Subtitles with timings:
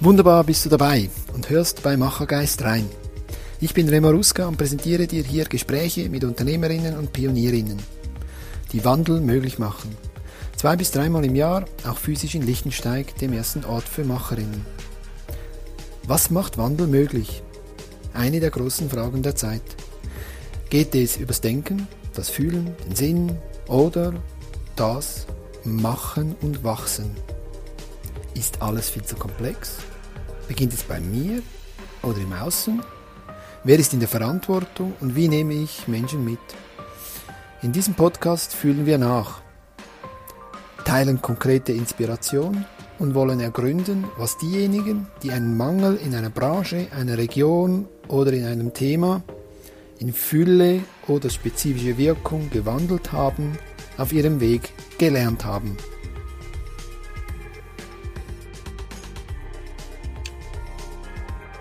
[0.00, 2.88] Wunderbar bist du dabei und hörst bei Machergeist rein.
[3.60, 7.82] Ich bin Remo Ruska und präsentiere dir hier Gespräche mit Unternehmerinnen und Pionierinnen,
[8.72, 9.96] die Wandel möglich machen.
[10.54, 14.64] Zwei bis dreimal im Jahr, auch physisch in Lichtensteig, dem ersten Ort für Macherinnen.
[16.04, 17.42] Was macht Wandel möglich?
[18.14, 19.62] Eine der großen Fragen der Zeit.
[20.70, 24.14] Geht es übers Denken, das Fühlen, den Sinn oder
[24.76, 25.26] das
[25.64, 27.10] Machen und Wachsen?
[28.34, 29.78] Ist alles viel zu komplex?
[30.46, 31.42] Beginnt es bei mir
[32.02, 32.82] oder im Außen?
[33.64, 36.38] Wer ist in der Verantwortung und wie nehme ich Menschen mit?
[37.62, 39.40] In diesem Podcast fühlen wir nach,
[40.84, 42.64] teilen konkrete Inspiration
[42.98, 48.44] und wollen ergründen, was diejenigen, die einen Mangel in einer Branche, einer Region oder in
[48.44, 49.22] einem Thema
[49.98, 53.58] in Fülle oder spezifische Wirkung gewandelt haben,
[53.96, 55.76] auf ihrem Weg gelernt haben.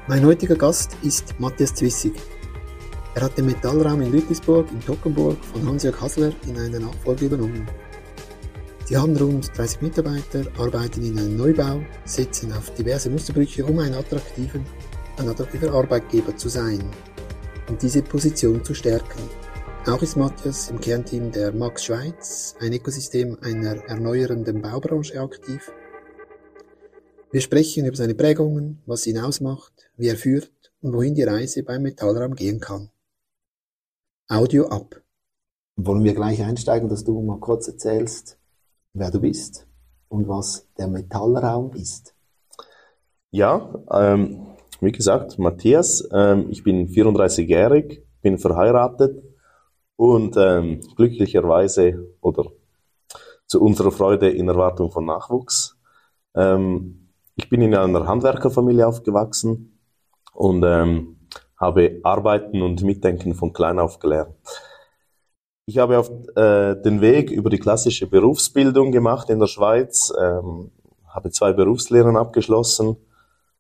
[0.10, 2.14] Mein heutiger Gast ist Matthias Zwissig.
[3.14, 7.68] Er hat den Metallraum in Lütisburg in Tockenburg von Hans-Jörg Hassler in einer Nachfolge übernommen.
[8.86, 13.94] Sie haben rund 30 Mitarbeiter, arbeiten in einem Neubau, setzen auf diverse Musterbrüche, um ein,
[13.96, 14.66] attraktiven,
[15.18, 16.90] ein attraktiver Arbeitgeber zu sein
[17.68, 19.20] und diese Position zu stärken.
[19.88, 25.70] Auch ist Matthias im Kernteam der Max Schweiz, ein Ökosystem einer erneuernden Baubranche aktiv.
[27.30, 31.64] Wir sprechen über seine Prägungen, was ihn ausmacht, wie er führt und wohin die Reise
[31.64, 32.90] beim Metallraum gehen kann.
[34.30, 35.02] Audio ab.
[35.76, 38.39] Wollen wir gleich einsteigen, dass du mal kurz erzählst,
[38.94, 39.67] wer du bist
[40.08, 42.16] und was der Metallraum ist?
[43.31, 44.48] Ja, ähm,
[44.80, 49.23] wie gesagt, Matthias, ähm, ich bin 34-jährig, bin verheiratet
[49.95, 52.45] und ähm, glücklicherweise oder
[53.48, 55.78] zu unserer Freude in Erwartung von Nachwuchs.
[56.36, 59.77] Ähm, ich bin in einer Handwerkerfamilie aufgewachsen,
[60.38, 61.18] und ähm,
[61.60, 64.36] habe Arbeiten und Mitdenken von klein auf gelernt.
[65.66, 70.72] Ich habe auf äh, den Weg über die klassische Berufsbildung gemacht in der Schweiz, ähm,
[71.08, 72.98] habe zwei Berufslehren abgeschlossen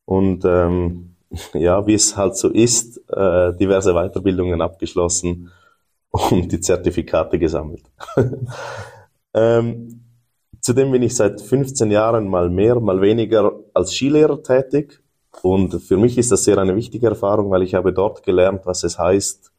[0.05, 1.15] und ähm,
[1.53, 5.51] ja, wie es halt so ist, äh, diverse Weiterbildungen abgeschlossen
[6.11, 7.83] und die Zertifikate gesammelt.
[9.33, 10.03] ähm,
[10.61, 15.01] zudem bin ich seit 15 Jahren mal mehr, mal weniger als Skilehrer tätig
[15.41, 18.83] und für mich ist das sehr eine wichtige Erfahrung, weil ich habe dort gelernt, was
[18.83, 19.51] es heißt,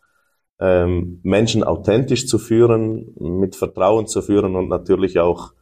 [0.60, 5.52] ähm, Menschen authentisch zu führen, mit Vertrauen zu führen und natürlich auch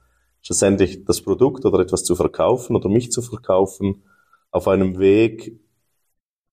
[0.41, 4.05] schlussendlich das Produkt oder etwas zu verkaufen oder mich zu verkaufen
[4.51, 5.61] auf einem Weg,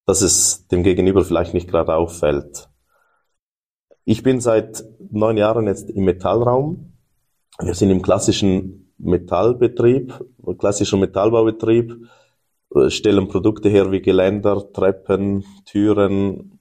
[0.06, 2.70] dass es dem Gegenüber vielleicht nicht gerade auffällt.
[4.04, 6.94] Ich bin seit neun Jahren jetzt im Metallraum.
[7.60, 10.14] Wir sind im klassischen Metallbetrieb,
[10.58, 12.08] klassischen Metallbaubetrieb
[12.88, 16.60] stellen Produkte her wie Geländer, Treppen, Türen,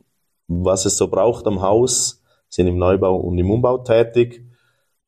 [0.49, 4.45] was es so braucht am Haus, sind im Neubau und im Umbau tätig.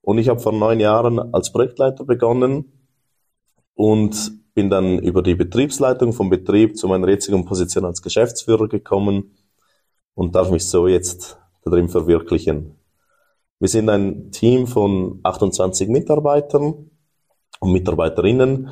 [0.01, 2.73] Und ich habe vor neun Jahren als Projektleiter begonnen
[3.75, 9.37] und bin dann über die Betriebsleitung vom Betrieb zu meiner jetzigen Position als Geschäftsführer gekommen
[10.15, 12.77] und darf mich so jetzt darin verwirklichen.
[13.59, 16.91] Wir sind ein Team von 28 Mitarbeitern
[17.61, 18.71] und Mitarbeiterinnen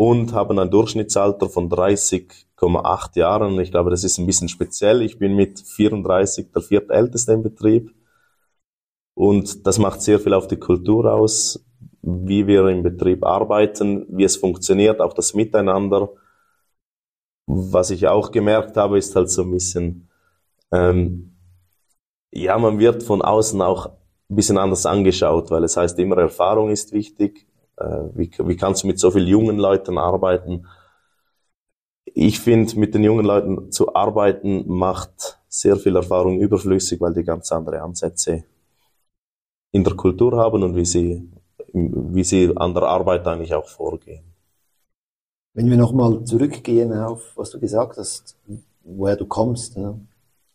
[0.00, 3.60] und haben ein Durchschnittsalter von 30,8 Jahren.
[3.60, 5.02] Ich glaube, das ist ein bisschen speziell.
[5.02, 7.94] Ich bin mit 34 der viertälteste im Betrieb.
[9.12, 11.62] Und das macht sehr viel auf die Kultur aus,
[12.00, 16.08] wie wir im Betrieb arbeiten, wie es funktioniert, auch das Miteinander.
[17.46, 20.08] Was ich auch gemerkt habe, ist halt so ein bisschen,
[20.72, 21.36] ähm,
[22.32, 23.84] ja, man wird von außen auch
[24.30, 27.49] ein bisschen anders angeschaut, weil es heißt immer, Erfahrung ist wichtig,
[28.14, 30.66] wie, wie kannst du mit so vielen jungen Leuten arbeiten?
[32.04, 37.24] Ich finde, mit den jungen Leuten zu arbeiten macht sehr viel Erfahrung überflüssig, weil die
[37.24, 38.44] ganz andere Ansätze
[39.72, 41.28] in der Kultur haben und wie sie,
[41.72, 44.24] wie sie an der Arbeit eigentlich auch vorgehen.
[45.54, 48.36] Wenn wir nochmal zurückgehen auf, was du gesagt hast,
[48.82, 49.76] woher du kommst.
[49.76, 50.00] Ne?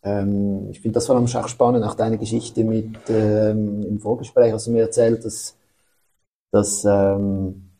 [0.02, 4.52] Ähm, ich finde das vor allem auch spannend, auch deine Geschichte mit ähm, im Vorgespräch
[4.52, 5.56] hast du mir erzählt, dass
[6.50, 7.70] dass, ähm,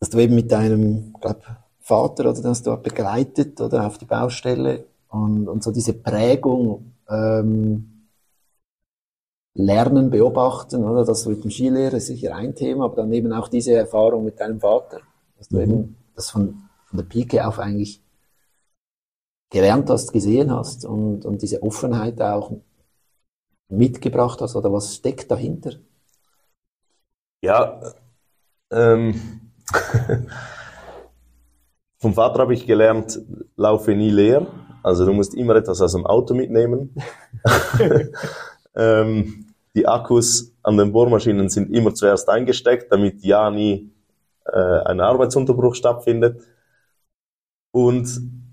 [0.00, 1.42] dass du eben mit deinem glaub,
[1.80, 7.94] Vater oder dass du begleitet oder auf die Baustelle und, und so diese Prägung ähm,
[9.56, 11.04] Lernen, Beobachten, oder?
[11.04, 14.40] Das mit dem Skilehrer ist sicher ein Thema, aber dann eben auch diese Erfahrung mit
[14.40, 15.00] deinem Vater,
[15.38, 15.62] dass du mhm.
[15.62, 18.02] eben das von, von der Pike auf eigentlich
[19.50, 22.50] gelernt hast, gesehen hast und, und diese Offenheit auch
[23.68, 25.74] mitgebracht hast, oder was steckt dahinter?
[27.44, 27.78] Ja,
[28.72, 29.20] ähm,
[31.98, 33.20] vom Vater habe ich gelernt,
[33.54, 34.46] laufe nie leer.
[34.82, 36.94] Also du musst immer etwas aus dem Auto mitnehmen.
[38.74, 43.92] ähm, die Akkus an den Bohrmaschinen sind immer zuerst eingesteckt, damit ja nie
[44.46, 46.40] äh, ein Arbeitsunterbruch stattfindet.
[47.72, 48.08] Und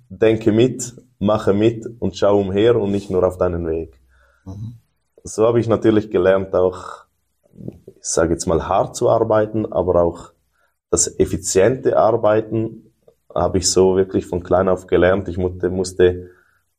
[0.09, 4.01] denke mit, mache mit und schau umher und nicht nur auf deinen Weg.
[4.43, 4.79] Mhm.
[5.23, 7.05] So habe ich natürlich gelernt, auch,
[8.01, 10.31] ich sage jetzt mal, hart zu arbeiten, aber auch
[10.89, 12.91] das effiziente Arbeiten
[13.33, 15.27] habe ich so wirklich von klein auf gelernt.
[15.27, 16.31] Ich musste, musste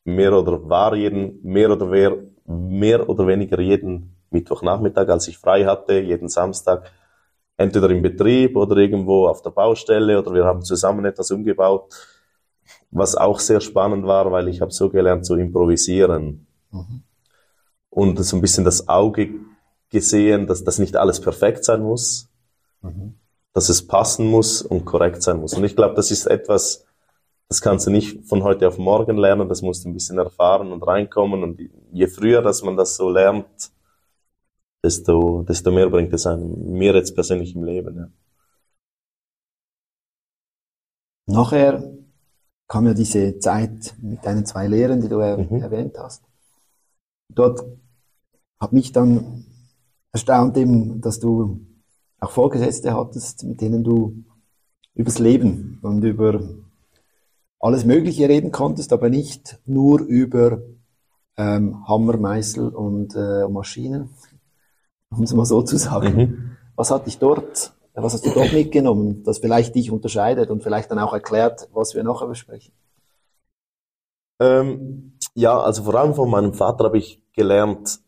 [0.04, 5.64] mehr oder war jeden, mehr oder mehr, mehr oder weniger jeden Mittwochnachmittag, als ich frei
[5.64, 6.90] hatte, jeden Samstag,
[7.56, 11.94] entweder im Betrieb oder irgendwo auf der Baustelle oder wir haben zusammen etwas umgebaut,
[12.90, 17.02] was auch sehr spannend war, weil ich habe so gelernt zu improvisieren mhm.
[17.90, 19.30] und so ein bisschen das Auge
[19.92, 22.28] gesehen, dass das nicht alles perfekt sein muss,
[22.80, 23.14] mhm.
[23.52, 25.54] dass es passen muss und korrekt sein muss.
[25.54, 26.84] Und ich glaube, das ist etwas,
[27.48, 30.72] das kannst du nicht von heute auf morgen lernen, das musst du ein bisschen erfahren
[30.72, 31.42] und reinkommen.
[31.44, 31.60] Und
[31.92, 33.70] je früher, dass man das so lernt,
[34.82, 37.96] desto, desto mehr bringt es einem, mir jetzt persönlich im Leben.
[37.96, 38.08] Ja.
[41.26, 41.92] Nachher
[42.66, 45.60] kam ja diese Zeit mit deinen zwei Lehren, die du mhm.
[45.60, 46.24] erwähnt hast.
[47.28, 47.62] Dort
[48.58, 49.44] hat mich dann
[50.12, 51.60] erstaunt eben, dass du
[52.20, 54.24] auch Vorgesetzte hattest, mit denen du
[54.94, 56.40] übers Leben und über
[57.58, 60.60] alles Mögliche reden konntest, aber nicht nur über
[61.36, 64.10] ähm, Hammer, Meißel und äh, Maschinen,
[65.10, 66.16] um es mal so zu sagen.
[66.16, 66.56] Mhm.
[66.76, 70.90] Was hat dich dort, was hast du dort mitgenommen, das vielleicht dich unterscheidet und vielleicht
[70.90, 72.74] dann auch erklärt, was wir nachher besprechen?
[74.40, 78.00] Ähm, ja, also vor allem von meinem Vater habe ich gelernt,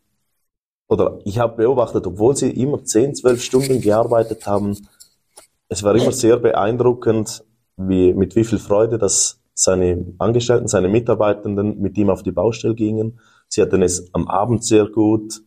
[0.87, 4.77] oder ich habe beobachtet, obwohl sie immer 10, 12 Stunden gearbeitet haben,
[5.67, 7.43] es war immer sehr beeindruckend,
[7.77, 12.75] wie, mit wie viel Freude das seine Angestellten, seine Mitarbeitenden mit ihm auf die Baustelle
[12.75, 13.19] gingen.
[13.47, 15.41] Sie hatten es am Abend sehr gut,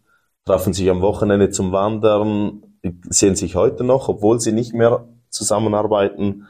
[0.45, 2.63] trafen sich am Wochenende zum Wandern,
[3.11, 6.47] sehen sich heute noch, obwohl sie nicht mehr zusammenarbeiten,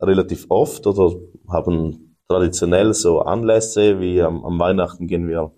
[0.00, 1.16] relativ oft oder
[1.48, 5.52] haben traditionell so Anlässe, wie am, am Weihnachten gehen wir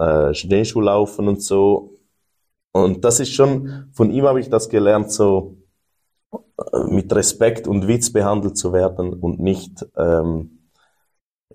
[0.00, 1.98] äh, Schneeschuh laufen und so.
[2.72, 5.56] Und das ist schon, von ihm habe ich das gelernt, so
[6.32, 10.60] äh, mit Respekt und Witz behandelt zu werden und nicht ähm,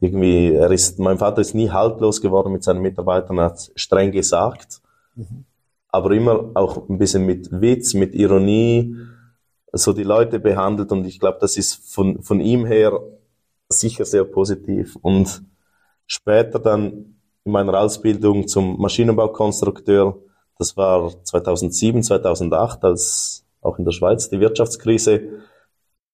[0.02, 4.82] irgendwie, er ist, mein Vater ist nie haltlos geworden mit seinen Mitarbeitern, hat streng gesagt,
[5.16, 5.46] mhm.
[5.88, 8.96] aber immer auch ein bisschen mit Witz, mit Ironie,
[9.72, 13.00] so die Leute behandelt und ich glaube, das ist von, von ihm her
[13.70, 14.96] sicher sehr positiv.
[15.02, 15.44] Und
[16.08, 17.15] später dann
[17.46, 20.20] in meiner Ausbildung zum Maschinenbaukonstrukteur,
[20.58, 25.44] das war 2007, 2008, als auch in der Schweiz die Wirtschaftskrise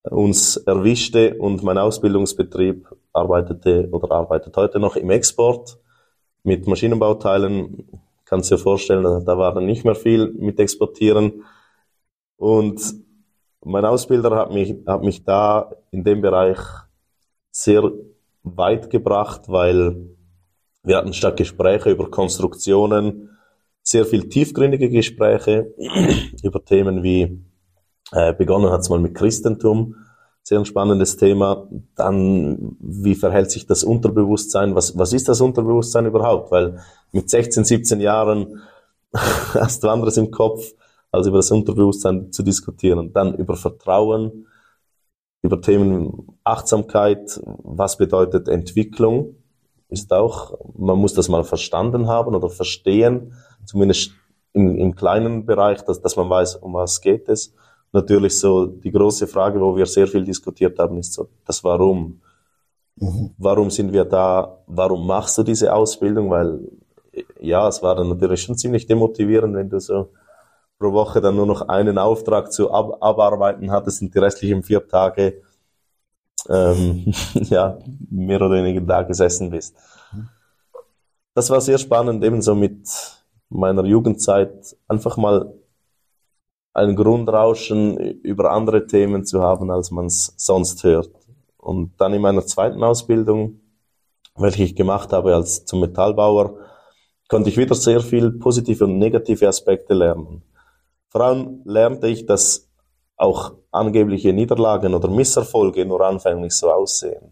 [0.03, 5.77] uns erwischte und mein Ausbildungsbetrieb arbeitete oder arbeitet heute noch im Export
[6.43, 7.87] mit Maschinenbauteilen.
[8.25, 11.43] Kannst dir vorstellen, da war dann nicht mehr viel mit Exportieren.
[12.37, 12.81] Und
[13.63, 16.57] mein Ausbilder hat mich, hat mich da in dem Bereich
[17.51, 17.91] sehr
[18.43, 20.15] weit gebracht, weil
[20.83, 23.29] wir hatten statt Gespräche über Konstruktionen
[23.83, 25.73] sehr viel tiefgründige Gespräche
[26.43, 27.43] über Themen wie
[28.11, 29.95] äh, begonnen hat es mal mit Christentum,
[30.43, 31.67] sehr ein spannendes Thema.
[31.95, 34.75] Dann, wie verhält sich das Unterbewusstsein?
[34.75, 36.51] Was, was ist das Unterbewusstsein überhaupt?
[36.51, 36.79] Weil
[37.11, 38.61] mit 16, 17 Jahren
[39.13, 40.73] hast du anderes im Kopf,
[41.11, 43.13] als über das Unterbewusstsein zu diskutieren.
[43.13, 44.47] Dann über Vertrauen,
[45.41, 49.35] über Themen Achtsamkeit, was bedeutet Entwicklung,
[49.91, 53.33] ist auch, man muss das mal verstanden haben oder verstehen,
[53.65, 54.12] zumindest
[54.53, 57.53] im, im kleinen Bereich, dass, dass man weiß, um was geht es
[57.91, 62.21] natürlich so die große Frage, wo wir sehr viel diskutiert haben, ist so das Warum.
[62.95, 63.31] Mhm.
[63.38, 64.60] Warum sind wir da?
[64.67, 66.29] Warum machst du diese Ausbildung?
[66.29, 66.60] Weil
[67.39, 70.10] ja, es war dann natürlich schon ziemlich demotivierend, wenn du so
[70.79, 74.88] pro Woche dann nur noch einen Auftrag zu ab abarbeiten hattest und die restlichen vier
[74.88, 75.41] Tage
[76.50, 77.77] ähm, ja,
[78.10, 79.75] mehr oder weniger da gesessen bist.
[81.33, 82.88] Das war sehr spannend, ebenso mit
[83.50, 85.53] meiner Jugendzeit einfach mal
[86.74, 91.12] ein Grundrauschen über andere Themen zu haben, als man es sonst hört.
[91.57, 93.60] Und dann in meiner zweiten Ausbildung,
[94.36, 96.57] welche ich gemacht habe als zum Metallbauer,
[97.27, 100.43] konnte ich wieder sehr viel positive und negative Aspekte lernen.
[101.10, 102.70] Vor allem lernte ich, dass
[103.21, 107.31] auch angebliche Niederlagen oder Misserfolge nur anfänglich so aussehen.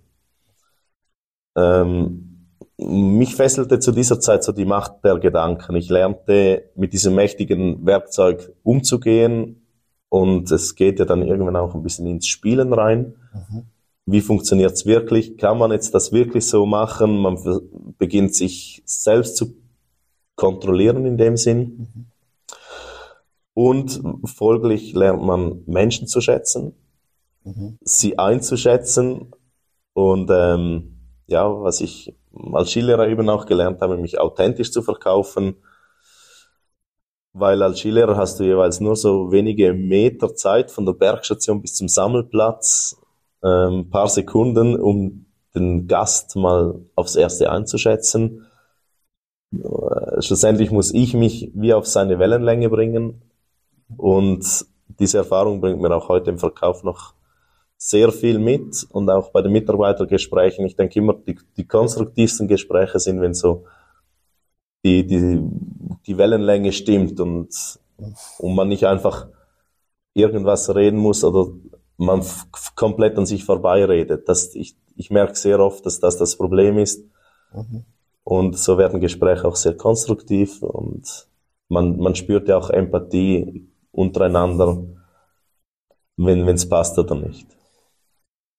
[1.58, 5.76] Ähm, mich fesselte zu dieser Zeit so die Macht der Gedanken.
[5.76, 9.66] Ich lernte mit diesem mächtigen Werkzeug umzugehen
[10.10, 13.16] und es geht ja dann irgendwann auch ein bisschen ins Spielen rein.
[13.34, 13.64] Mhm.
[14.06, 15.38] wie funktioniert es wirklich?
[15.38, 17.20] Kann man jetzt das wirklich so machen?
[17.20, 17.38] Man
[18.00, 19.54] beginnt sich selbst zu
[20.36, 21.60] kontrollieren in dem Sinn.
[21.60, 22.06] Mhm.
[23.60, 26.78] Und folglich lernt man Menschen zu schätzen,
[27.44, 27.78] mhm.
[27.82, 29.34] sie einzuschätzen
[29.92, 32.16] und ähm, ja, was ich
[32.54, 35.58] als Skilehrer eben auch gelernt habe, mich authentisch zu verkaufen,
[37.34, 41.76] weil als Skilehrer hast du jeweils nur so wenige Meter Zeit von der Bergstation bis
[41.76, 42.96] zum Sammelplatz,
[43.42, 48.46] ein ähm, paar Sekunden, um den Gast mal aufs Erste einzuschätzen.
[49.52, 53.22] Äh, schlussendlich muss ich mich wie auf seine Wellenlänge bringen
[53.98, 54.66] und
[55.00, 57.14] diese Erfahrung bringt mir auch heute im Verkauf noch
[57.78, 60.66] sehr viel mit und auch bei den Mitarbeitergesprächen.
[60.66, 63.66] Ich denke immer, die, die konstruktivsten Gespräche sind, wenn so
[64.84, 65.42] die, die,
[66.06, 67.80] die Wellenlänge stimmt und,
[68.38, 69.28] und man nicht einfach
[70.14, 71.52] irgendwas reden muss oder
[71.96, 72.24] man
[72.76, 74.28] komplett an sich vorbeiredet.
[74.28, 77.06] Das, ich, ich merke sehr oft, dass das das Problem ist.
[77.54, 77.86] Mhm.
[78.24, 81.28] Und so werden Gespräche auch sehr konstruktiv und
[81.70, 83.70] man, man spürt ja auch Empathie
[84.00, 84.82] untereinander,
[86.16, 87.48] wenn es passt oder nicht.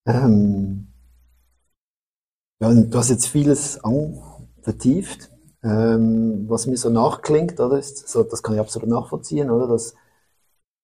[0.06, 0.88] Ähm,
[2.60, 3.80] ja, du hast jetzt vieles
[4.62, 5.30] vertieft.
[5.62, 9.94] Ähm, was mir so nachklingt, oder, ist so, das kann ich absolut nachvollziehen, oder, dass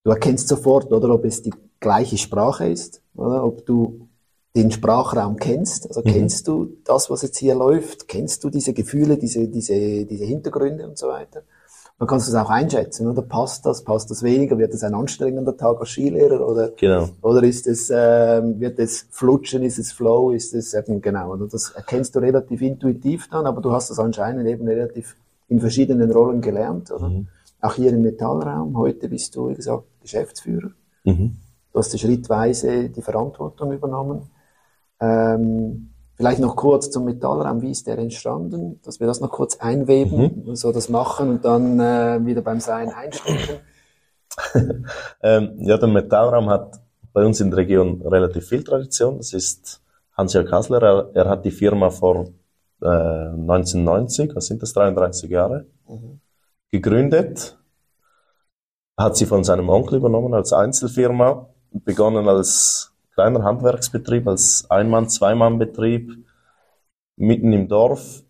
[0.05, 4.07] du erkennst sofort, oder, ob es die gleiche Sprache ist, oder, ob du
[4.55, 6.13] den Sprachraum kennst, also mhm.
[6.13, 10.87] kennst du das, was jetzt hier läuft, kennst du diese Gefühle, diese, diese, diese Hintergründe
[10.87, 11.43] und so weiter.
[11.99, 13.23] Man kann es auch einschätzen, oder?
[13.23, 14.59] Passt das, passt das weniger?
[14.59, 16.47] Wird es ein anstrengender Tag als Skilehrer?
[16.47, 17.09] Oder, genau.
[17.23, 21.47] oder ist es, äh, wird es flutschen, ist es Flow, ist es eben, genau, oder?
[21.47, 25.17] Das erkennst du relativ intuitiv dann, aber du hast das anscheinend eben relativ
[25.49, 27.09] in verschiedenen Rollen gelernt, oder?
[27.09, 27.29] Mhm.
[27.63, 30.73] Auch hier im Metallraum, heute bist du, wie gesagt, Geschäftsführer.
[31.05, 31.39] Mhm.
[31.73, 34.31] Du hast schrittweise die Verantwortung übernommen.
[35.01, 39.59] Ähm, Vielleicht noch kurz zum Metallraum, wie ist der entstanden, dass wir das noch kurz
[39.59, 40.57] einweben, mhm.
[40.57, 43.61] so das machen und dann äh, wieder beim Sein einstecken.
[45.23, 46.81] ähm, ja, der Metallraum hat
[47.13, 49.19] bei uns in der Region relativ viel Tradition.
[49.19, 49.83] Das ist
[50.17, 52.29] Hans-Jörg Hassler, er, er, hat die Firma vor
[52.81, 56.21] äh, 1990, was sind das, 33 Jahre, mhm.
[56.71, 57.59] gegründet,
[58.97, 66.13] hat sie von seinem Onkel übernommen als Einzelfirma, begonnen als kleiner Handwerksbetrieb, als Ein-Mann-, Zwei-Mann-Betrieb,
[67.17, 68.23] mitten im Dorf.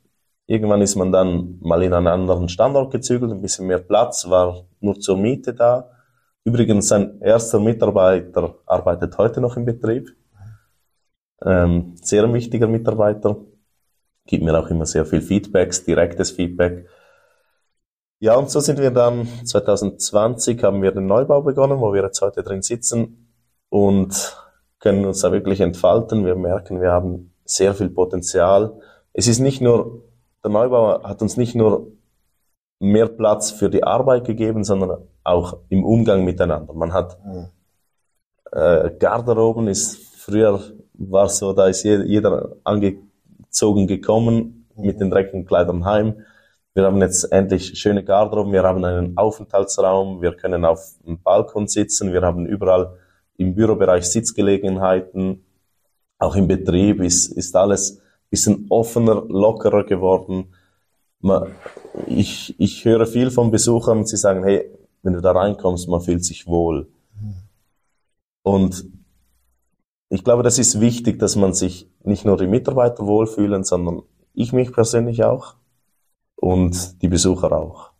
[0.46, 4.64] Irgendwann ist man dann mal in einen anderen Standort gezügelt, ein bisschen mehr Platz, war
[4.78, 5.90] nur zur Miete da.
[6.44, 10.16] Übrigens, sein erster Mitarbeiter arbeitet heute noch im Betrieb.
[11.44, 13.38] Ähm, sehr wichtiger Mitarbeiter.
[14.24, 16.88] Gibt mir auch immer sehr viel Feedbacks, direktes Feedback.
[18.20, 22.22] Ja, und so sind wir dann 2020 haben wir den Neubau begonnen, wo wir jetzt
[22.22, 23.32] heute drin sitzen.
[23.68, 24.45] Und
[24.80, 26.24] können uns da wirklich entfalten.
[26.24, 28.80] Wir merken, wir haben sehr viel Potenzial.
[29.12, 30.02] Es ist nicht nur,
[30.44, 31.92] der Neubau hat uns nicht nur
[32.78, 36.74] mehr Platz für die Arbeit gegeben, sondern auch im Umgang miteinander.
[36.74, 37.18] Man hat
[38.52, 40.60] äh, Garderoben ist früher
[40.94, 46.24] war so, da ist jeder angezogen gekommen mit den dreckigen Kleidern heim.
[46.74, 51.66] Wir haben jetzt endlich schöne Garderoben, wir haben einen Aufenthaltsraum, wir können auf dem Balkon
[51.66, 52.98] sitzen, wir haben überall
[53.38, 55.44] im Bürobereich Sitzgelegenheiten,
[56.18, 58.00] auch im Betrieb ist, ist alles
[58.30, 60.54] bisschen offener, lockerer geworden.
[61.20, 61.52] Man,
[62.06, 64.70] ich, ich höre viel von Besuchern, sie sagen, hey,
[65.02, 66.88] wenn du da reinkommst, man fühlt sich wohl.
[68.42, 68.86] Und
[70.08, 74.02] ich glaube, das ist wichtig, dass man sich nicht nur die Mitarbeiter wohlfühlen, sondern
[74.34, 75.54] ich mich persönlich auch
[76.36, 77.90] und die Besucher auch.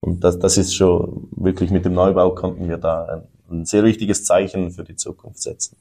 [0.00, 4.24] Und das, das ist schon wirklich mit dem Neubau konnten wir da ein sehr wichtiges
[4.24, 5.76] Zeichen für die Zukunft setzen.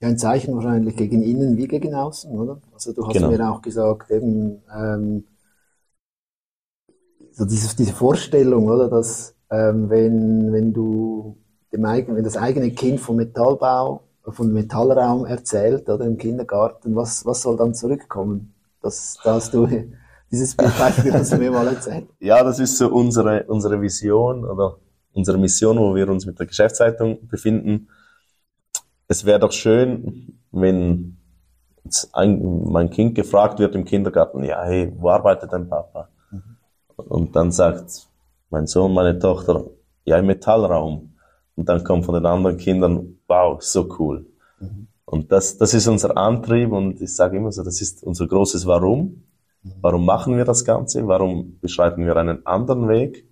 [0.00, 2.60] Ja, ein Zeichen wahrscheinlich gegen innen wie gegen außen, oder?
[2.72, 3.30] Also du hast genau.
[3.30, 5.24] mir auch gesagt, eben ähm,
[7.32, 11.36] so diese, diese Vorstellung, oder, dass ähm, wenn, wenn du
[11.72, 17.24] dem eigenen, wenn das eigene Kind vom Metallbau, vom Metallraum erzählt oder im Kindergarten, was,
[17.26, 18.54] was soll dann zurückkommen?
[18.82, 19.66] Das, da hast du
[20.30, 22.08] dieses Beispiel, das du mir mal erzählt.
[22.20, 24.76] Ja, das ist so unsere, unsere Vision oder
[25.12, 27.88] unsere Mission, wo wir uns mit der Geschäftszeitung befinden.
[29.08, 31.18] Es wäre doch schön, wenn
[32.12, 36.08] ein, mein Kind gefragt wird im Kindergarten, ja, hey, wo arbeitet dein Papa?
[36.30, 36.42] Mhm.
[36.96, 38.08] Und dann sagt
[38.50, 39.64] mein Sohn, meine Tochter,
[40.04, 41.14] ja, im Metallraum.
[41.56, 44.26] Und dann kommt von den anderen Kindern, wow, so cool.
[44.60, 44.88] Mhm.
[45.04, 48.66] Und das, das ist unser Antrieb und ich sage immer so, das ist unser großes
[48.66, 49.24] Warum.
[49.62, 49.72] Mhm.
[49.80, 51.06] Warum machen wir das Ganze?
[51.06, 53.27] Warum beschreiten wir einen anderen Weg?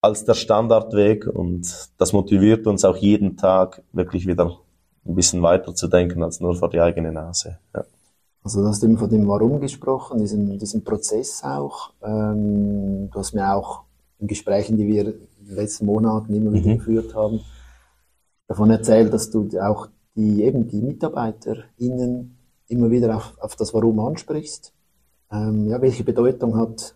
[0.00, 4.58] Als der Standardweg und das motiviert uns auch jeden Tag wirklich wieder
[5.04, 7.58] ein bisschen weiter zu denken als nur vor die eigene Nase.
[7.74, 7.84] Ja.
[8.42, 11.92] Also du hast eben von dem Warum gesprochen, diesen, diesen Prozess auch.
[12.02, 13.82] Ähm, du hast mir auch
[14.18, 16.78] in Gesprächen, die wir in den letzten Monaten immer wieder mhm.
[16.78, 17.40] geführt haben,
[18.48, 22.36] davon erzählt, dass du auch die eben die MitarbeiterInnen
[22.68, 24.72] immer wieder auf, auf das Warum ansprichst.
[25.30, 26.94] Ähm, ja, welche Bedeutung hat,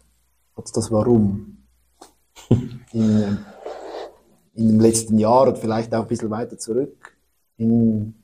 [0.56, 1.63] hat das Warum
[2.92, 3.38] in,
[4.54, 7.16] in dem letzten Jahr und vielleicht auch ein bisschen weiter zurück
[7.56, 8.14] in,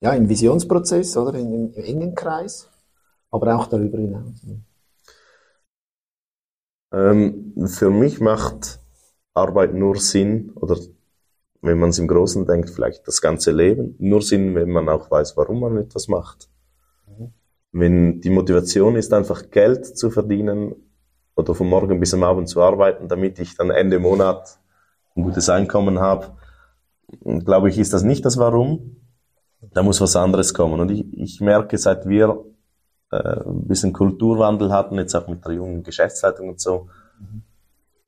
[0.00, 2.68] ja, im Visionsprozess oder in, im, im engen Kreis,
[3.30, 4.42] aber auch darüber hinaus.
[6.92, 8.80] Ähm, für mich macht
[9.34, 10.76] Arbeit nur Sinn oder
[11.62, 15.10] wenn man es im Großen denkt, vielleicht das ganze Leben, nur Sinn, wenn man auch
[15.10, 16.48] weiß, warum man etwas macht.
[17.06, 17.32] Mhm.
[17.72, 20.74] Wenn die Motivation ist, einfach Geld zu verdienen
[21.40, 24.58] oder von morgen bis am Abend zu arbeiten, damit ich dann Ende Monat
[25.16, 26.36] ein gutes Einkommen habe,
[27.44, 28.96] glaube ich, ist das nicht das Warum.
[29.72, 30.80] Da muss was anderes kommen.
[30.80, 32.44] Und ich, ich merke, seit wir
[33.10, 37.42] äh, ein bisschen Kulturwandel hatten, jetzt auch mit der jungen Geschäftsleitung und so, mhm.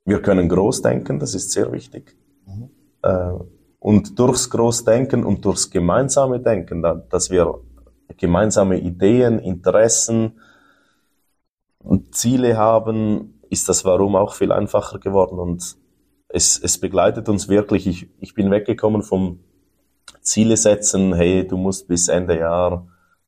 [0.05, 2.17] wir können groß denken, das ist sehr wichtig.
[2.47, 2.71] Mhm.
[3.03, 3.33] Äh,
[3.79, 7.59] und durchs Großdenken und durchs gemeinsame Denken, dass wir
[8.17, 10.39] gemeinsame Ideen, Interessen
[11.83, 15.39] und Ziele haben, ist das Warum auch viel einfacher geworden.
[15.39, 15.77] Und
[16.29, 17.87] es, es begleitet uns wirklich.
[17.87, 19.41] Ich, ich bin weggekommen vom
[20.23, 22.87] Ziele setzen, hey, du musst bis Ende Jahr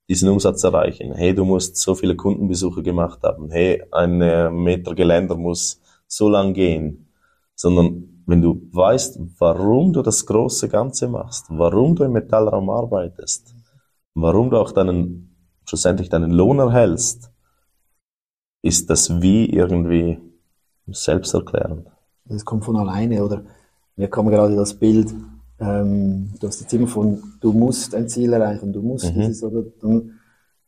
[0.09, 4.19] diesen Umsatz erreichen, hey, du musst so viele Kundenbesuche gemacht haben, hey, ein
[4.55, 7.09] Meter Geländer muss so lang gehen,
[7.55, 13.55] sondern wenn du weißt, warum du das große Ganze machst, warum du im Metallraum arbeitest,
[14.15, 17.31] warum du auch deinen, schlussendlich deinen Lohn erhältst,
[18.65, 20.19] ist das Wie irgendwie
[20.87, 21.87] selbsterklärend.
[22.25, 23.45] Das kommt von alleine, oder?
[23.97, 25.15] Mir kam gerade das Bild,
[25.61, 29.21] ähm, du hast jetzt immer von, du musst ein Ziel erreichen, du musst mhm.
[29.21, 29.65] dieses, oder?
[29.81, 30.19] Dann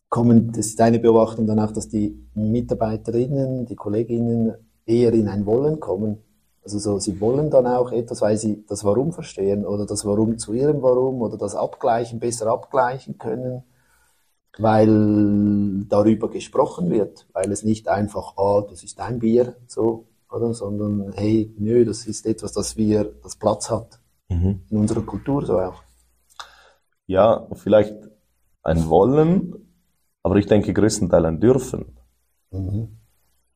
[0.09, 4.55] kommen, das ist deine Beobachtung dann auch, dass die Mitarbeiterinnen, die Kolleginnen
[4.85, 6.19] eher in ein Wollen kommen
[6.67, 10.37] also so, sie wollen dann auch etwas, weil sie das Warum verstehen oder das Warum
[10.37, 13.63] zu ihrem Warum oder das Abgleichen besser abgleichen können,
[14.59, 20.55] weil darüber gesprochen wird, weil es nicht einfach, ah, das ist dein Bier, so, oder,
[20.55, 24.63] sondern hey, nö, das ist etwas, das wir, das Platz hat mhm.
[24.71, 25.83] in unserer Kultur so auch.
[27.07, 27.97] Ja, vielleicht
[28.63, 29.55] ein Wollen,
[30.23, 31.97] aber ich denke größtenteils ein Dürfen.
[32.51, 32.99] Mhm.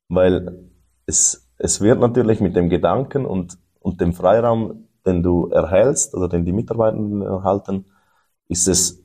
[0.09, 0.71] Weil
[1.07, 6.27] es es wird natürlich mit dem Gedanken und, und dem Freiraum, den du erhältst oder
[6.27, 7.85] den die Mitarbeitenden erhalten,
[8.49, 9.00] ist es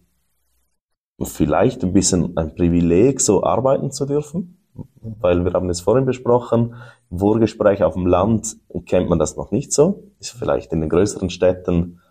[1.21, 4.58] vielleicht ein bisschen ein Privileg, so arbeiten zu dürfen,
[5.01, 6.75] weil wir haben es vorhin besprochen,
[7.10, 10.89] im Vorgespräch auf dem Land kennt man das noch nicht so, ist vielleicht in den
[10.89, 12.01] größeren Städten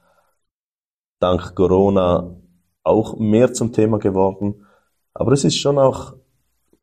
[1.21, 2.37] dank Corona
[2.83, 4.67] auch mehr zum Thema geworden,
[5.13, 6.15] aber es ist schon auch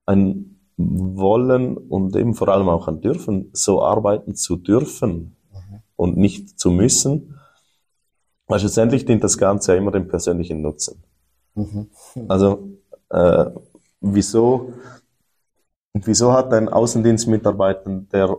[0.06, 5.82] ein wollen und eben vor allem auch an dürfen, so arbeiten zu dürfen mhm.
[5.96, 7.40] und nicht zu müssen.
[8.48, 11.04] Weil schlussendlich dient das Ganze ja immer dem persönlichen Nutzen.
[11.56, 11.88] Mhm.
[12.28, 12.70] Also
[13.10, 13.46] äh,
[14.00, 14.74] wieso,
[15.94, 18.38] wieso hat ein Außendienstmitarbeiter der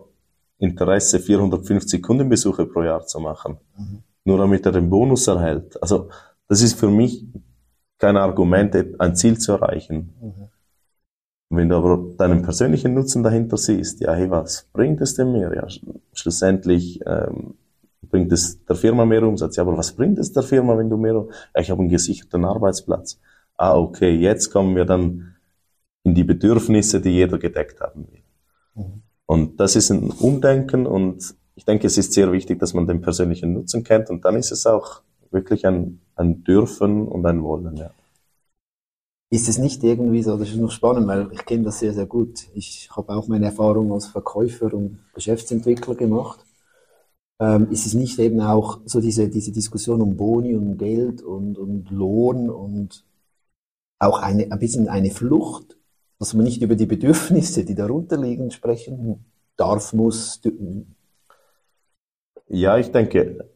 [0.59, 4.03] Interesse, 450 Kundenbesuche pro Jahr zu machen, mhm.
[4.25, 5.81] nur damit er den Bonus erhält?
[5.83, 6.09] Also
[6.49, 7.25] das ist für mich
[7.99, 10.15] kein Argument, ein Ziel zu erreichen.
[10.21, 10.49] Mhm.
[11.51, 15.55] Wenn du aber deinen persönlichen Nutzen dahinter siehst, ja, hey, was bringt es denn mir?
[15.55, 15.67] Ja,
[16.15, 17.55] schlussendlich ähm,
[18.11, 19.57] bringt es der Firma mehr Umsatz.
[19.57, 21.27] Ja, aber was bringt es der Firma, wenn du mehr?
[21.59, 23.19] Ich habe einen gesicherten Arbeitsplatz.
[23.57, 25.35] Ah, okay, jetzt kommen wir dann
[26.05, 28.23] in die Bedürfnisse, die jeder gedeckt haben will.
[28.75, 29.03] Mhm.
[29.27, 33.01] Und das ist ein Umdenken und ich denke, es ist sehr wichtig, dass man den
[33.01, 37.77] persönlichen Nutzen kennt und dann ist es auch wirklich ein, ein Dürfen und ein Wollen.
[37.77, 37.91] Ja.
[39.31, 42.07] Ist es nicht irgendwie so, das ist noch spannend, weil ich kenne das sehr, sehr
[42.07, 42.49] gut.
[42.55, 46.45] Ich habe auch meine Erfahrung als Verkäufer und Geschäftsentwickler gemacht.
[47.43, 51.59] Ähm, ist es nicht eben auch so diese, diese Diskussion um Boni und Geld und,
[51.59, 53.05] und Lohn und
[53.99, 55.77] auch eine, ein bisschen eine Flucht,
[56.21, 59.25] dass man nicht über die Bedürfnisse, die darunter liegen, sprechen
[59.57, 60.41] darf, muss?
[62.47, 63.51] Ja, ich denke,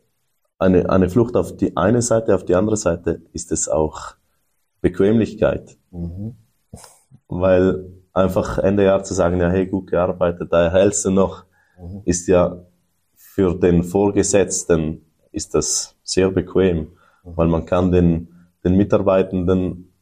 [0.58, 4.16] eine, eine Flucht auf die eine Seite, auf die andere Seite ist es auch
[4.80, 5.76] Bequemlichkeit.
[5.92, 6.34] Mhm.
[7.28, 11.44] Weil einfach Ende Jahr zu sagen, ja, hey, gut gearbeitet, da erhältst du noch,
[11.80, 12.02] mhm.
[12.04, 12.66] ist ja
[13.36, 18.28] für den Vorgesetzten ist das sehr bequem, weil man kann den,
[18.64, 19.92] den Mitarbeitenden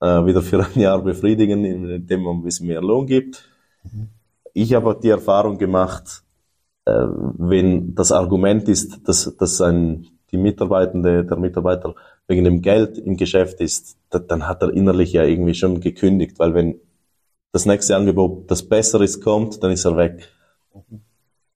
[0.00, 3.48] äh, wieder für ein Jahr befriedigen, indem man ein bisschen mehr Lohn gibt.
[4.54, 6.24] Ich habe die Erfahrung gemacht,
[6.84, 7.06] äh,
[7.38, 11.94] wenn das Argument ist, dass, dass ein, die Mitarbeitende, der Mitarbeiter
[12.26, 16.54] wegen dem Geld im Geschäft ist, dann hat er innerlich ja irgendwie schon gekündigt, weil
[16.54, 16.80] wenn
[17.52, 20.28] das nächste Angebot, das besser ist, kommt, dann ist er weg.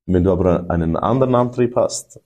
[0.07, 2.21] Wenn du aber einen anderen Antrieb hast,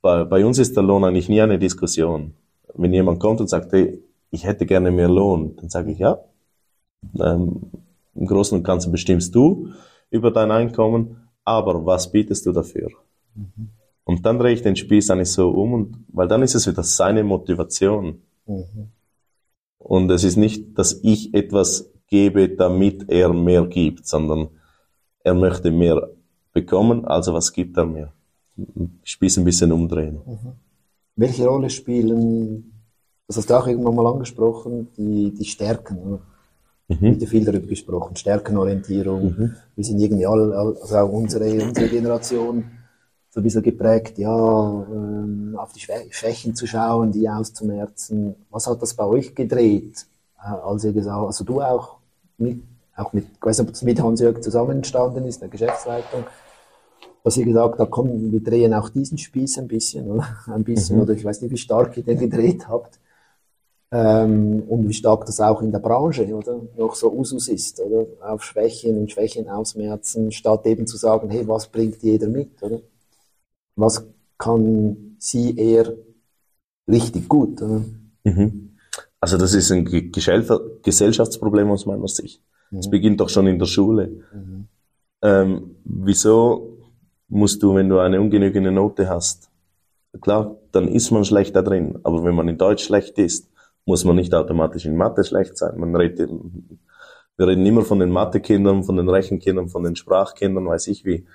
[0.00, 2.34] bei, bei uns ist der Lohn eigentlich nie eine Diskussion.
[2.74, 6.18] Wenn jemand kommt und sagt, hey, ich hätte gerne mehr Lohn, dann sage ich ja.
[7.18, 7.62] Ähm,
[8.14, 9.70] Im Großen und Ganzen bestimmst du
[10.10, 12.88] über dein Einkommen, aber was bietest du dafür?
[13.34, 13.70] Mhm.
[14.04, 16.84] Und dann drehe ich den Spieß eigentlich so um, und, weil dann ist es wieder
[16.84, 18.22] seine Motivation.
[18.46, 18.90] Mhm.
[19.78, 24.48] Und es ist nicht, dass ich etwas gebe, damit er mehr gibt, sondern
[25.24, 26.08] er möchte mehr
[26.60, 28.08] bekommen, also was gibt er mir?
[29.04, 30.16] Spieß ein bisschen umdrehen.
[30.24, 30.52] Mhm.
[31.16, 32.72] Welche Rolle spielen,
[33.26, 36.20] das hast du auch irgendwann mal angesprochen, die, die Stärken?
[36.88, 37.20] Mhm.
[37.20, 39.22] Wird viel darüber gesprochen, Stärkenorientierung.
[39.24, 39.54] Mhm.
[39.74, 42.64] Wir sind irgendwie alle, also auch unsere, unsere Generation,
[43.30, 44.34] so ein bisschen geprägt, ja,
[44.90, 48.34] ähm, auf die Schwächen zu schauen, die auszumerzen.
[48.50, 50.06] Was hat das bei euch gedreht,
[50.38, 51.96] äh, als ihr gesagt, also du auch
[52.38, 52.62] mit,
[52.96, 56.24] auch mit, ich weiß nicht, ob das mit Hans-Jörg zusammenstanden ist, der Geschäftsleitung,
[57.26, 60.28] dass ihr gesagt habt, komm, wir drehen auch diesen Spieß ein bisschen, oder?
[60.46, 61.02] Ein bisschen, mhm.
[61.02, 63.00] oder ich weiß nicht, wie stark ihr den gedreht habt.
[63.90, 66.60] Ähm, und wie stark das auch in der Branche, oder?
[66.76, 68.06] Noch so Usus ist, oder?
[68.20, 72.80] Auf Schwächen und Schwächen ausmerzen, statt eben zu sagen, hey, was bringt jeder mit, oder?
[73.74, 74.06] was
[74.38, 75.92] kann sie eher
[76.88, 77.60] richtig gut?
[78.22, 78.76] Mhm.
[79.18, 82.40] Also das ist ein Gesellschaftsproblem aus meiner Sicht.
[82.70, 82.90] Es mhm.
[82.92, 84.22] beginnt doch schon in der Schule.
[84.32, 84.68] Mhm.
[85.22, 86.75] Ähm, wieso
[87.28, 89.50] musst du, wenn du eine ungenügende Note hast,
[90.20, 93.50] klar, dann ist man schlecht da drin, aber wenn man in Deutsch schlecht ist,
[93.84, 95.78] muss man nicht automatisch in Mathe schlecht sein.
[95.78, 96.30] Man redet,
[97.36, 101.26] wir reden immer von den Mathekindern, von den Rechenkindern, von den Sprachkindern, weiß ich wie.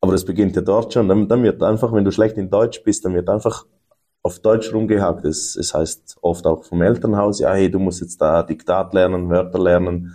[0.00, 1.08] Aber das beginnt ja dort schon.
[1.08, 3.66] Dann, dann wird einfach, wenn du schlecht in Deutsch bist, dann wird einfach
[4.22, 5.24] auf Deutsch rumgehakt.
[5.24, 9.28] Es, es heißt oft auch vom Elternhaus, ja, hey, du musst jetzt da Diktat lernen,
[9.28, 10.14] Wörter lernen,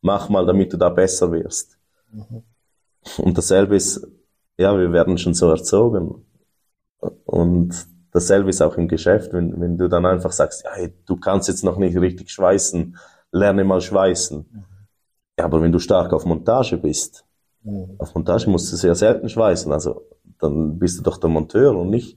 [0.00, 1.78] mach mal, damit du da besser wirst.
[2.12, 2.42] Mhm.
[3.16, 4.06] Und dasselbe ist,
[4.58, 6.26] ja, wir werden schon so erzogen.
[7.24, 11.16] Und dasselbe ist auch im Geschäft, wenn, wenn du dann einfach sagst, ja, hey, du
[11.16, 12.96] kannst jetzt noch nicht richtig schweißen,
[13.32, 14.38] lerne mal schweißen.
[14.38, 14.64] Mhm.
[15.38, 17.24] Ja, aber wenn du stark auf Montage bist,
[17.62, 17.96] Mhm.
[17.98, 20.02] Auf Montage musst du sehr selten schweißen, also
[20.38, 22.16] dann bist du doch der Monteur und nicht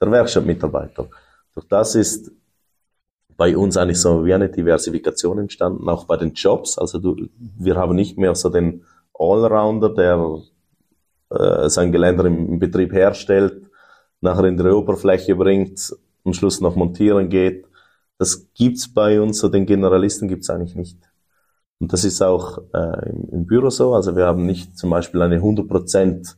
[0.00, 1.08] der Werkstattmitarbeiter.
[1.54, 2.30] Durch das ist
[3.36, 6.78] bei uns eigentlich so wie eine Diversifikation entstanden, auch bei den Jobs.
[6.78, 8.84] Also du, wir haben nicht mehr so den
[9.18, 10.42] Allrounder, der
[11.30, 13.62] äh, sein Geländer im, Betrieb herstellt,
[14.20, 17.66] nachher in die Oberfläche bringt, am Schluss noch montieren geht.
[18.18, 20.98] Das gibt's bei uns, so den Generalisten gibt's eigentlich nicht.
[21.78, 23.94] Und das ist auch äh, im, im, Büro so.
[23.94, 26.36] Also wir haben nicht zum Beispiel eine 100%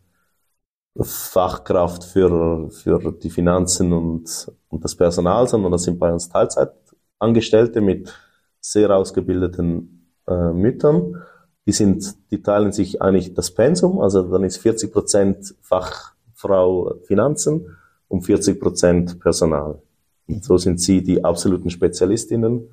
[1.00, 7.80] Fachkraft für, für die Finanzen und, und das Personal, sondern das sind bei uns Teilzeitangestellte
[7.80, 8.12] mit
[8.60, 11.22] sehr ausgebildeten äh, Müttern.
[11.68, 17.76] Die sind, die teilen sich eigentlich das Pensum, also dann ist 40% Fachfrau Finanzen
[18.08, 19.82] und 40% Personal.
[20.26, 22.70] Und so sind sie die absoluten Spezialistinnen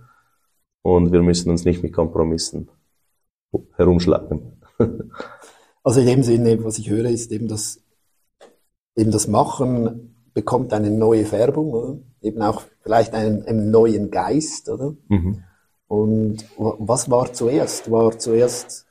[0.82, 2.70] und wir müssen uns nicht mit Kompromissen
[3.76, 4.62] herumschlagen.
[5.84, 7.82] also in dem Sinne, was ich höre, ist eben das,
[8.96, 11.98] eben das Machen bekommt eine neue Färbung, oder?
[12.22, 14.96] eben auch vielleicht einen, einen neuen Geist, oder?
[15.10, 15.44] Mhm.
[15.88, 17.92] Und was war zuerst?
[17.92, 18.85] War zuerst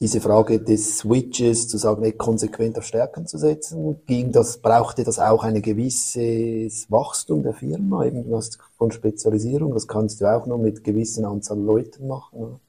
[0.00, 5.02] diese Frage des Switches, zu sagen, ey, konsequent auf Stärken zu setzen, ging das, brauchte
[5.02, 10.46] das auch ein gewisses Wachstum der Firma, eben was von Spezialisierung, das kannst du auch
[10.46, 12.60] nur mit gewissen Anzahl Leuten machen.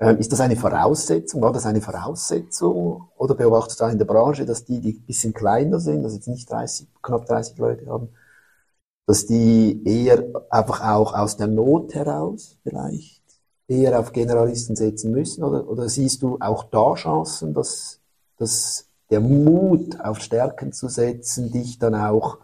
[0.00, 1.42] Ähm, ist das eine Voraussetzung?
[1.42, 3.08] War das eine Voraussetzung?
[3.16, 6.16] Oder beobachtest du auch in der Branche, dass die, die ein bisschen kleiner sind, also
[6.16, 8.08] jetzt nicht 30, knapp 30 Leute haben,
[9.06, 13.17] dass die eher einfach auch aus der Not heraus vielleicht
[13.68, 15.44] eher auf Generalisten setzen müssen?
[15.44, 18.00] Oder, oder siehst du auch da Chancen, dass,
[18.38, 22.38] dass der Mut auf Stärken zu setzen, dich dann auch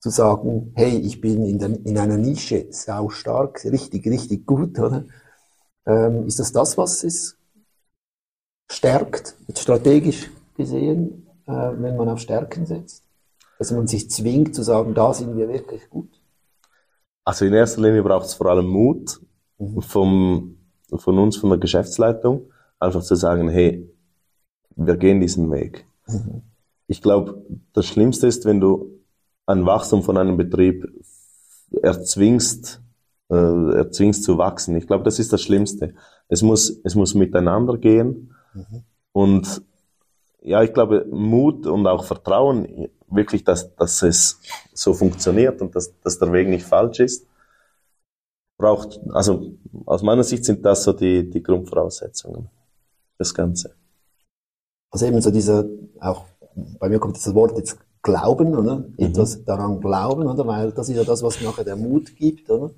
[0.00, 4.78] zu sagen, hey, ich bin in, der, in einer Nische sau stark, richtig, richtig gut,
[4.78, 5.06] oder?
[5.86, 7.36] Ähm, ist das das, was es
[8.70, 13.02] stärkt, strategisch gesehen, äh, wenn man auf Stärken setzt?
[13.58, 16.10] Dass man sich zwingt zu sagen, da sind wir wirklich gut?
[17.24, 19.20] Also in erster Linie braucht es vor allem Mut
[19.80, 20.56] vom,
[20.94, 23.88] von uns, von der Geschäftsleitung, einfach zu sagen, hey,
[24.76, 25.86] wir gehen diesen Weg.
[26.06, 26.42] Mhm.
[26.86, 29.00] Ich glaube, das Schlimmste ist, wenn du
[29.46, 30.86] ein Wachstum von einem Betrieb
[31.82, 32.82] erzwingst,
[33.30, 33.34] äh,
[33.76, 34.76] erzwingst zu wachsen.
[34.76, 35.94] Ich glaube, das ist das Schlimmste.
[36.28, 38.34] Es muss, es muss miteinander gehen.
[38.52, 38.82] Mhm.
[39.12, 39.62] Und
[40.42, 44.40] ja, ich glaube, Mut und auch Vertrauen, wirklich, dass, dass es
[44.74, 47.26] so funktioniert und dass, dass der Weg nicht falsch ist,
[48.64, 49.52] braucht, also
[49.84, 52.48] aus meiner Sicht sind das so die, die Grundvoraussetzungen,
[53.18, 53.74] das Ganze.
[54.90, 55.66] Also eben so dieser,
[56.00, 56.24] auch
[56.78, 58.76] bei mir kommt das Wort jetzt Glauben, oder?
[58.76, 58.94] Mhm.
[58.98, 60.46] Etwas daran glauben, oder?
[60.46, 62.70] Weil das ist ja das, was nachher der Mut gibt, oder?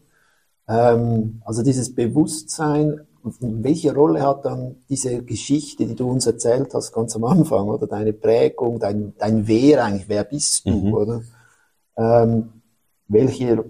[0.68, 3.00] Ähm, also dieses Bewusstsein,
[3.40, 7.88] welche Rolle hat dann diese Geschichte, die du uns erzählt hast, ganz am Anfang, oder
[7.88, 10.94] deine Prägung, dein, dein Wer eigentlich, wer bist du, mhm.
[10.94, 11.22] oder?
[11.96, 12.62] Ähm,
[13.08, 13.64] welche,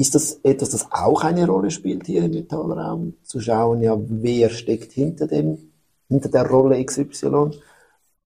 [0.00, 3.14] ist das etwas, das auch eine Rolle spielt hier im Metallraum?
[3.22, 5.58] Zu schauen, ja, wer steckt hinter dem,
[6.08, 7.50] hinter der Rolle XY?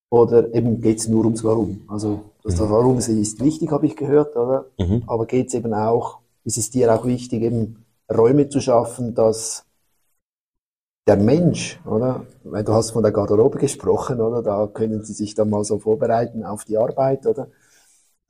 [0.09, 1.83] Oder eben geht es nur ums Warum?
[1.89, 2.73] Also, das, das mhm.
[2.73, 4.67] Warum ist wichtig, habe ich gehört, oder?
[4.79, 5.03] Mhm.
[5.09, 9.65] Aber geht es eben auch, ist es dir auch wichtig, eben Räume zu schaffen, dass
[11.09, 12.25] der Mensch, oder?
[12.45, 14.43] Weil du hast von der Garderobe gesprochen, oder?
[14.43, 17.49] Da können sie sich dann mal so vorbereiten auf die Arbeit, oder?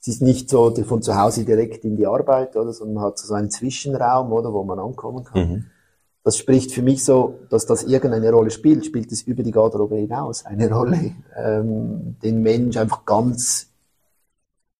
[0.04, 2.74] Es ist nicht so von zu Hause direkt in die Arbeit, oder?
[2.74, 4.52] Sondern man hat so einen Zwischenraum, oder?
[4.52, 5.48] Wo man ankommen kann.
[5.48, 5.64] Mhm.
[6.22, 8.84] Das spricht für mich so, dass das irgendeine Rolle spielt.
[8.84, 13.70] Spielt es über die Garderobe hinaus eine Rolle, ähm, den Mensch einfach ganz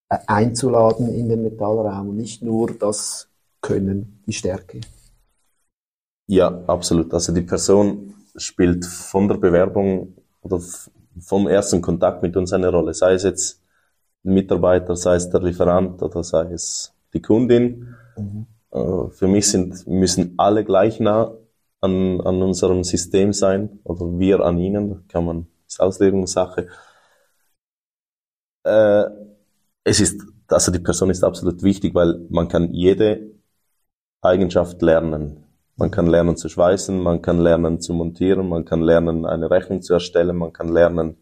[0.09, 3.27] äh, einzuladen in den Metallraum und nicht nur das
[3.61, 4.81] Können, die Stärke.
[6.27, 7.11] Ja, absolut.
[7.11, 10.61] Also die Person spielt von der Bewerbung oder
[11.19, 12.93] vom ersten Kontakt mit uns eine Rolle.
[12.93, 13.64] Sei es jetzt
[14.25, 17.95] Mitarbeiter, sei es der Lieferant oder sei es die Kundin.
[18.17, 18.47] Mhm.
[18.71, 21.33] Äh, für mich sind, müssen alle gleich nah
[21.81, 25.07] an, an unserem System sein oder wir an ihnen.
[25.07, 26.67] Kann man, ist Auslegungssache.
[28.63, 29.05] Äh,
[29.83, 33.31] es ist, also die Person ist absolut wichtig, weil man kann jede
[34.21, 35.43] Eigenschaft lernen.
[35.77, 39.81] Man kann lernen zu schweißen, man kann lernen zu montieren, man kann lernen, eine Rechnung
[39.81, 41.17] zu erstellen, man kann lernen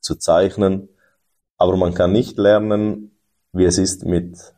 [0.00, 0.88] zu zeichnen,
[1.58, 3.12] aber man kann nicht lernen,
[3.52, 4.54] wie es ist, mit,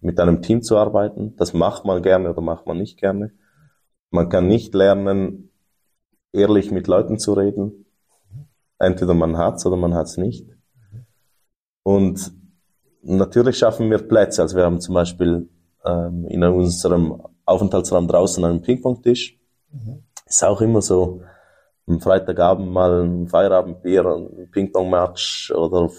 [0.00, 1.36] mit einem Team zu arbeiten.
[1.36, 3.32] Das macht man gerne oder macht man nicht gerne.
[4.10, 5.50] Man kann nicht lernen,
[6.32, 7.86] ehrlich mit Leuten zu reden.
[8.78, 10.48] Entweder man hat's oder man hat's nicht.
[11.82, 12.32] Und
[13.02, 14.42] natürlich schaffen wir Plätze.
[14.42, 15.48] Also wir haben zum Beispiel
[15.84, 19.38] ähm, in unserem Aufenthaltsraum draußen einen Ping-Pong-Tisch.
[19.70, 20.04] Mhm.
[20.26, 21.22] Ist auch immer so,
[21.86, 25.90] am Freitagabend mal ein Feierabendbier, ein Ping-Pong-Match oder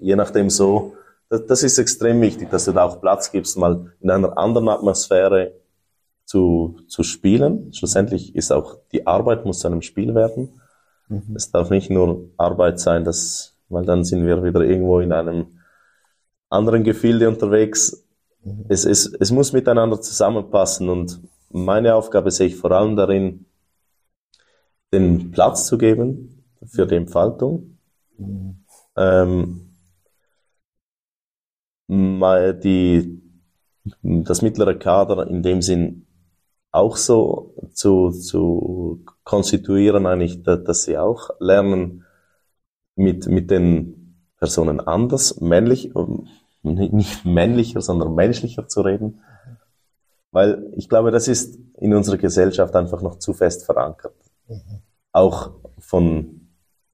[0.00, 0.94] je nachdem so.
[1.28, 4.68] Das, das, ist extrem wichtig, dass du da auch Platz gibst, mal in einer anderen
[4.68, 5.52] Atmosphäre
[6.24, 7.72] zu, zu spielen.
[7.72, 10.60] Schlussendlich ist auch die Arbeit muss zu einem Spiel werden.
[11.08, 11.34] Mhm.
[11.34, 15.58] Es darf nicht nur Arbeit sein, das, weil dann sind wir wieder irgendwo in einem
[16.48, 18.04] anderen Gefilde unterwegs.
[18.68, 21.20] Es, es, es muss miteinander zusammenpassen und
[21.50, 23.46] meine Aufgabe sehe ich vor allem darin,
[24.92, 27.78] den Platz zu geben für die Entfaltung.
[28.18, 28.64] Mhm.
[28.96, 29.62] Ähm,
[31.88, 33.22] die,
[34.02, 36.06] das mittlere Kader in dem Sinn
[36.72, 42.04] auch so zu, zu konstituieren, eigentlich, dass sie auch lernen,
[42.96, 45.92] mit, mit den Personen anders, männlich,
[46.62, 49.20] nicht männlicher, sondern menschlicher zu reden.
[50.32, 54.14] Weil ich glaube, das ist in unserer Gesellschaft einfach noch zu fest verankert.
[54.48, 54.82] Mhm.
[55.12, 56.48] Auch von,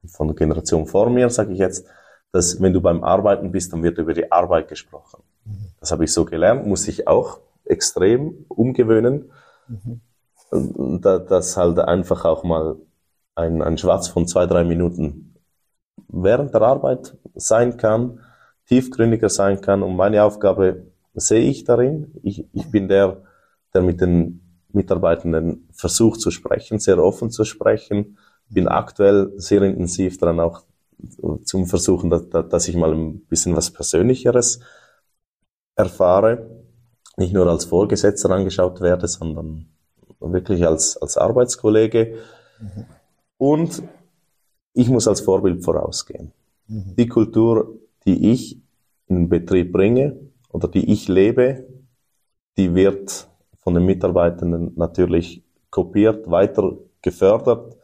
[0.05, 1.85] von der Generation vor mir, sage ich jetzt,
[2.31, 5.21] dass wenn du beim Arbeiten bist, dann wird über die Arbeit gesprochen.
[5.45, 5.67] Mhm.
[5.79, 9.31] Das habe ich so gelernt, muss ich auch extrem umgewöhnen.
[9.67, 10.01] Mhm.
[11.01, 12.75] Dass halt einfach auch mal
[13.35, 15.35] ein, ein Schwarz von zwei, drei Minuten
[16.07, 18.19] während der Arbeit sein kann,
[18.67, 19.81] tiefgründiger sein kann.
[19.81, 20.83] Und meine Aufgabe
[21.15, 22.11] sehe ich darin.
[22.21, 23.23] Ich, ich bin der,
[23.73, 24.42] der mit den
[24.73, 28.17] Mitarbeitenden versucht zu sprechen, sehr offen zu sprechen.
[28.49, 30.63] Bin aktuell sehr intensiv daran auch
[31.43, 34.59] zum Versuchen, dass, dass ich mal ein bisschen was Persönlicheres
[35.75, 36.49] erfahre.
[37.17, 39.67] Nicht nur als Vorgesetzter angeschaut werde, sondern
[40.19, 42.17] wirklich als, als Arbeitskollege.
[42.59, 42.85] Mhm.
[43.37, 43.83] Und
[44.73, 46.31] ich muss als Vorbild vorausgehen.
[46.67, 46.95] Mhm.
[46.95, 48.61] Die Kultur die ich
[49.07, 51.67] in den Betrieb bringe oder die ich lebe,
[52.57, 53.27] die wird
[53.63, 57.77] von den Mitarbeitenden natürlich kopiert, weiter gefördert.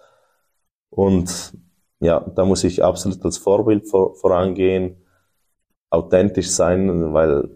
[0.90, 1.54] Und
[2.00, 4.98] ja, da muss ich absolut als Vorbild vor, vorangehen,
[5.90, 7.50] authentisch sein, weil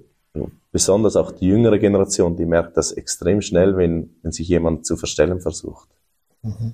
[0.71, 4.97] besonders auch die jüngere Generation, die merkt das extrem schnell, wenn, wenn sich jemand zu
[4.97, 5.89] verstellen versucht.
[6.41, 6.73] Mhm.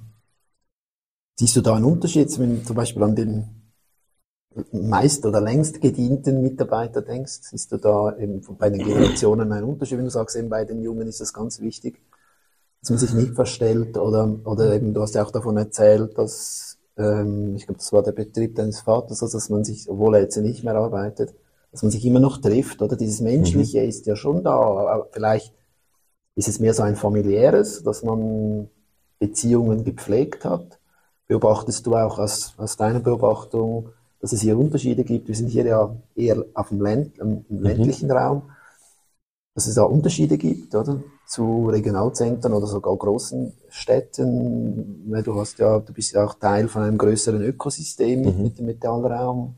[1.37, 3.58] Siehst du da einen Unterschied, wenn zum Beispiel an den
[4.71, 9.97] meist oder längst gedienten Mitarbeiter denkst, siehst du da eben bei den Generationen einen Unterschied,
[9.97, 12.01] wenn du sagst, eben bei den Jungen ist das ganz wichtig,
[12.81, 16.77] dass man sich nicht verstellt oder, oder eben, du hast ja auch davon erzählt, dass,
[16.97, 20.21] ähm, ich glaube, das war der Betrieb deines Vaters, also dass man sich, obwohl er
[20.21, 21.33] jetzt nicht mehr arbeitet,
[21.71, 22.95] dass man sich immer noch trifft, oder?
[22.95, 24.51] Dieses Menschliche ist ja schon da.
[24.51, 25.53] Aber Vielleicht
[26.35, 28.69] ist es mehr so ein familiäres, dass man
[29.19, 30.79] Beziehungen gepflegt hat.
[31.27, 35.27] Beobachtest du auch aus, aus deiner Beobachtung, dass es hier Unterschiede gibt?
[35.27, 38.51] Wir sind hier ja eher auf dem, Länd, im ländlichen Raum,
[39.55, 41.01] dass es da Unterschiede gibt, oder?
[41.27, 46.67] Zu Regionalzentren oder sogar großen Städten, weil du hast ja, du bist ja auch Teil
[46.67, 48.43] von einem größeren Ökosystem Mhm.
[48.43, 49.55] mit dem Metallraum,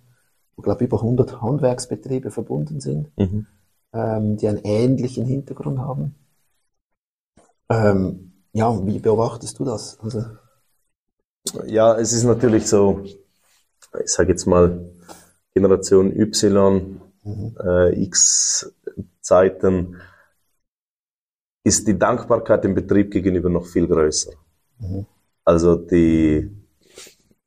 [0.55, 3.45] wo, glaube ich, über 100 Handwerksbetriebe verbunden sind, Mhm.
[3.93, 6.15] ähm, die einen ähnlichen Hintergrund haben.
[7.69, 9.97] Ähm, ja, wie beobachtest du das?
[10.01, 10.23] Also,
[11.65, 13.03] Ja, es ist natürlich so,
[13.99, 14.89] ich sage jetzt mal,
[15.53, 17.01] Generation Y,
[17.63, 18.73] äh, X
[19.21, 19.97] Zeiten,
[21.63, 24.31] ist die Dankbarkeit dem Betrieb gegenüber noch viel größer.
[24.79, 25.05] Mhm.
[25.43, 26.49] Also die,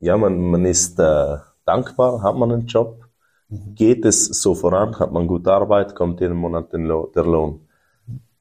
[0.01, 3.05] ja, man, man ist äh, dankbar, hat man einen Job,
[3.49, 7.69] geht es so voran, hat man gute Arbeit, kommt jeden Monat Lo der Lohn.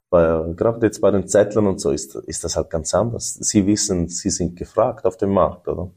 [0.09, 3.33] Bei, gerade jetzt bei den Zettlern und so ist, ist das halt ganz anders.
[3.33, 5.89] Sie wissen, sie sind gefragt auf dem Markt, oder?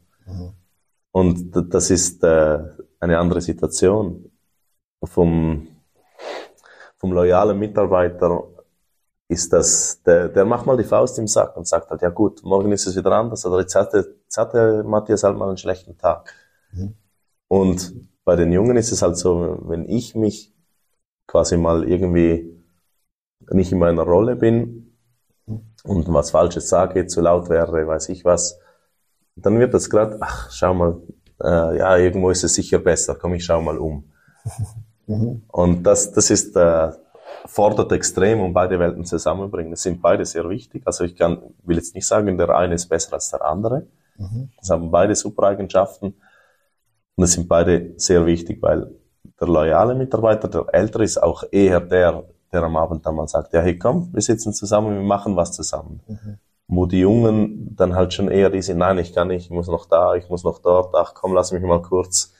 [1.11, 2.59] Und das ist äh,
[2.99, 4.31] eine andere Situation.
[5.03, 5.67] Vom,
[6.97, 8.47] vom loyalen Mitarbeiter
[9.27, 12.43] ist das, der, der macht mal die Faust im Sack und sagt halt, ja gut,
[12.43, 15.97] morgen ist es wieder anders, oder jetzt hatte, jetzt hatte Matthias halt mal einen schlechten
[15.97, 16.33] Tag.
[17.47, 17.93] Und
[18.23, 20.53] bei den Jungen ist es halt so, wenn ich mich
[21.27, 22.63] quasi mal irgendwie
[23.51, 24.97] nicht in meiner Rolle bin
[25.83, 28.59] und was Falsches sage, zu laut wäre, weiß ich was,
[29.37, 31.01] dann wird das gerade, ach, schau mal,
[31.43, 34.11] äh, ja, irgendwo ist es sicher besser, komm, ich schau mal um.
[35.47, 36.91] Und das, das ist, äh,
[37.47, 39.73] fordert extrem, um beide Welten zusammenbringen.
[39.73, 40.83] Es sind beide sehr wichtig.
[40.85, 43.87] Also ich kann, will jetzt nicht sagen, der eine ist besser als der andere.
[44.59, 46.15] Das haben beide super Eigenschaften.
[47.15, 48.91] Und es sind beide sehr wichtig, weil
[49.39, 53.53] der loyale Mitarbeiter, der ältere, ist auch eher der, der am Abend dann mal sagt,
[53.53, 56.01] ja, hey, komm, wir sitzen zusammen, wir machen was zusammen.
[56.67, 59.67] Wo die Jungen dann halt schon eher die sind, nein, ich kann nicht, ich muss
[59.67, 62.33] noch da, ich muss noch dort, ach komm, lass mich mal kurz.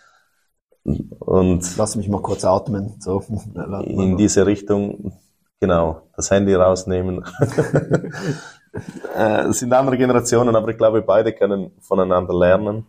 [0.84, 2.96] Und lass mich mal kurz atmen.
[3.00, 3.24] So.
[3.86, 5.14] in diese Richtung,
[5.60, 7.26] genau, das Handy rausnehmen.
[9.16, 12.86] äh, es sind andere Generationen, aber ich glaube, beide können voneinander lernen.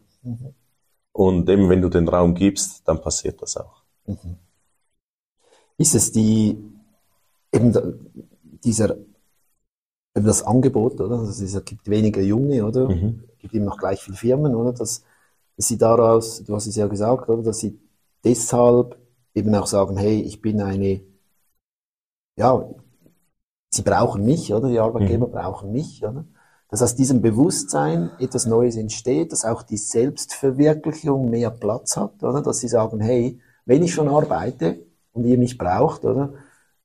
[1.13, 3.83] Und eben, wenn du den Raum gibst, dann passiert das auch.
[5.77, 6.59] Ist es die,
[7.53, 7.73] eben
[8.65, 8.97] dieser,
[10.27, 11.19] das Angebot, oder?
[11.19, 12.89] Also es gibt weniger Junge, oder?
[12.89, 13.25] Mhm.
[13.33, 14.73] Es gibt eben noch gleich viele Firmen, oder?
[14.73, 15.05] Dass,
[15.57, 17.43] dass sie daraus, du hast es ja gesagt, oder?
[17.43, 17.79] Dass sie
[18.25, 18.97] deshalb
[19.35, 21.01] eben auch sagen, hey, ich bin eine,
[22.37, 22.69] ja,
[23.71, 24.69] sie brauchen mich, oder?
[24.69, 26.25] Die Arbeitgeber brauchen mich, oder?
[26.71, 32.43] Dass aus diesem Bewusstsein etwas Neues entsteht, dass auch die Selbstverwirklichung mehr Platz hat, oder?
[32.43, 36.35] Dass sie sagen, hey, wenn ich schon arbeite und ihr mich braucht, oder?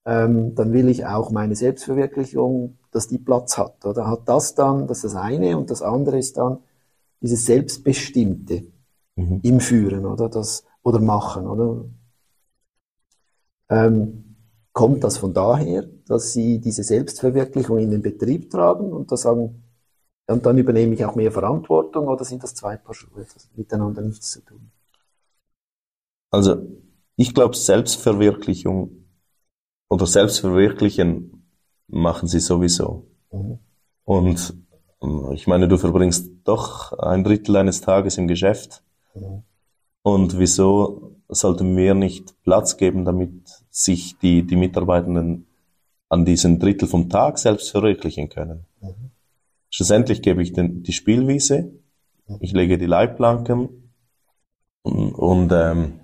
[0.05, 4.07] Ähm, dann will ich auch meine Selbstverwirklichung, dass die Platz hat, oder?
[4.07, 6.59] Hat das dann, das ist das eine und das andere ist dann
[7.21, 8.63] dieses Selbstbestimmte
[9.15, 9.39] Mhm.
[9.43, 10.29] im Führen, oder?
[10.29, 11.85] Das, oder Machen, oder?
[13.69, 14.35] Ähm,
[14.71, 19.63] kommt das von daher, dass Sie diese Selbstverwirklichung in den Betrieb tragen und da sagen,
[20.27, 24.01] und dann übernehme ich auch mehr Verantwortung oder sind das zwei Paar Schuhe, das miteinander
[24.01, 24.71] nichts zu tun?
[26.31, 26.65] Also,
[27.15, 29.05] ich glaube, Selbstverwirklichung
[29.89, 31.32] oder Selbstverwirklichen
[31.93, 33.05] machen sie sowieso.
[33.31, 33.59] Mhm.
[34.03, 34.53] Und
[35.01, 38.83] ähm, ich meine, du verbringst doch ein Drittel eines Tages im Geschäft.
[39.13, 39.43] Mhm.
[40.01, 43.31] Und wieso sollten wir nicht Platz geben, damit
[43.69, 45.47] sich die, die Mitarbeitenden
[46.09, 48.65] an diesem Drittel vom Tag selbst verwirklichen können?
[49.69, 51.71] Schlussendlich gebe ich den, die Spielwiese,
[52.39, 53.91] ich lege die Leitplanken
[54.83, 55.99] und, und ähm,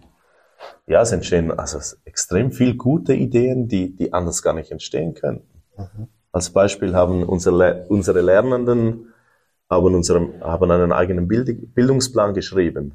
[0.88, 5.43] ja, es entstehen also extrem viel gute Ideen, die, die anders gar nicht entstehen können.
[6.32, 9.13] Als Beispiel haben unsere, unsere Lernenden
[9.70, 12.94] haben, unserem, haben einen eigenen Bild, Bildungsplan geschrieben.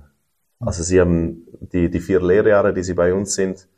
[0.61, 3.69] Also sie haben die, die vier Lehrjahre, die sie bei uns sind,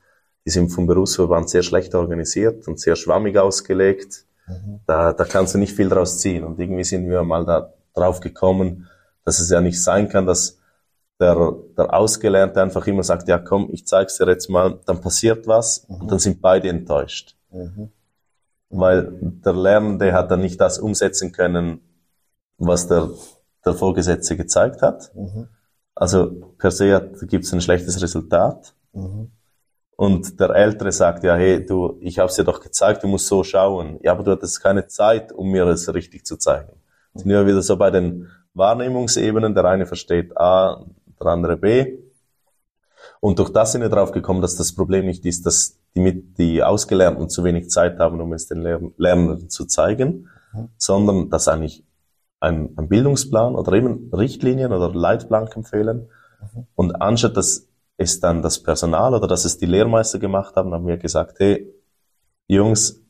[0.45, 4.25] die sind vom Berufsverband sehr schlecht organisiert und sehr schwammig ausgelegt.
[4.87, 6.45] Da, da kannst du nicht viel draus ziehen.
[6.45, 8.89] Und irgendwie sind wir mal da drauf gekommen,
[9.25, 10.59] dass es ja nicht sein kann, dass
[11.19, 15.47] der, der Ausgelernte einfach immer sagt, ja komm, ich zeig's dir jetzt mal, dann passiert
[15.49, 17.35] was und dann sind beide enttäuscht.
[18.69, 21.81] Weil der Lernende hat dann nicht das umsetzen können,
[22.59, 23.11] was der,
[23.65, 25.13] der Vorgesetzte gezeigt hat.
[25.95, 28.75] Also per se gibt es ein schlechtes Resultat.
[29.97, 33.27] Und der Ältere sagt, ja, hey, du, ich habe es dir doch gezeigt, du musst
[33.27, 33.99] so schauen.
[34.03, 36.73] Ja, aber du hattest keine Zeit, um mir es richtig zu zeigen.
[37.15, 39.55] Sind wir wieder so bei den Wahrnehmungsebenen.
[39.55, 40.85] Der eine versteht A,
[41.19, 41.99] der andere B.
[43.21, 46.39] Und durch das sind wir drauf gekommen, dass das Problem nicht ist, dass die, mit,
[46.39, 50.69] die Ausgelernten zu wenig Zeit haben, um es den Lernenden zu zeigen, mhm.
[50.77, 51.85] sondern dass eigentlich
[52.39, 56.09] ein, ein, Bildungsplan oder eben Richtlinien oder Leitplanken fehlen.
[56.41, 56.67] Mhm.
[56.75, 57.67] Und anstatt dass
[57.97, 61.73] es dann das Personal oder dass es die Lehrmeister gemacht haben, haben wir gesagt, hey,
[62.47, 63.03] Jungs,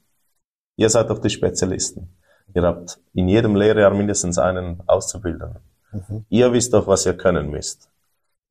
[0.76, 2.16] ihr seid doch die Spezialisten.
[2.54, 5.58] Ihr habt in jedem Lehrjahr mindestens einen Auszubildenden.
[5.92, 6.24] Mhm.
[6.28, 7.90] Ihr wisst doch, was ihr können müsst.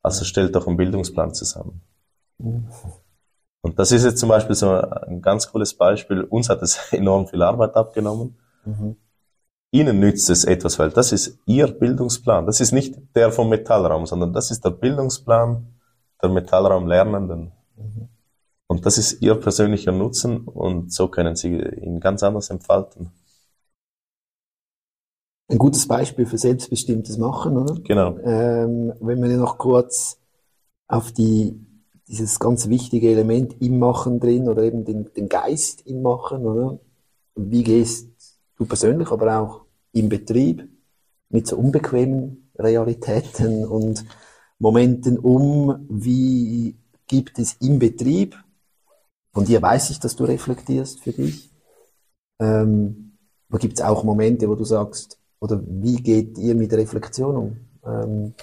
[0.04, 1.82] Also stellt doch einen Bildungsplan zusammen.
[2.38, 2.68] Mhm.
[3.66, 6.22] Und das ist jetzt zum Beispiel so ein ganz cooles Beispiel.
[6.22, 8.38] Uns hat es enorm viel Arbeit abgenommen.
[8.64, 8.96] Mhm.
[9.72, 12.46] Ihnen nützt es etwas, weil das ist Ihr Bildungsplan.
[12.46, 15.66] Das ist nicht der vom Metallraum, sondern das ist der Bildungsplan
[16.22, 17.54] der Metallraum Lernenden.
[17.76, 18.10] Mhm.
[18.68, 23.14] Und das ist Ihr persönlicher Nutzen und so können Sie ihn ganz anders entfalten.
[25.50, 27.80] Ein gutes Beispiel für selbstbestimmtes Machen, oder?
[27.82, 28.16] Genau.
[28.20, 30.20] Ähm, wenn wir noch kurz
[30.88, 31.65] auf die,
[32.08, 36.80] dieses ganz wichtige Element im Machen drin oder eben den, den Geist im Machen, oder?
[37.36, 38.10] Wie gehst
[38.58, 40.68] du persönlich, aber auch im Betrieb
[41.30, 44.06] mit so unbequemen Realitäten und
[44.60, 45.86] Momenten um?
[45.90, 46.78] Wie
[47.08, 48.36] gibt es im Betrieb?
[49.34, 51.52] Von dir weiß ich, dass du reflektierst für dich.
[52.40, 53.18] Ähm,
[53.50, 57.58] aber gibt es auch Momente, wo du sagst, oder wie geht ihr mit Reflexion um?
[57.86, 58.34] Ähm,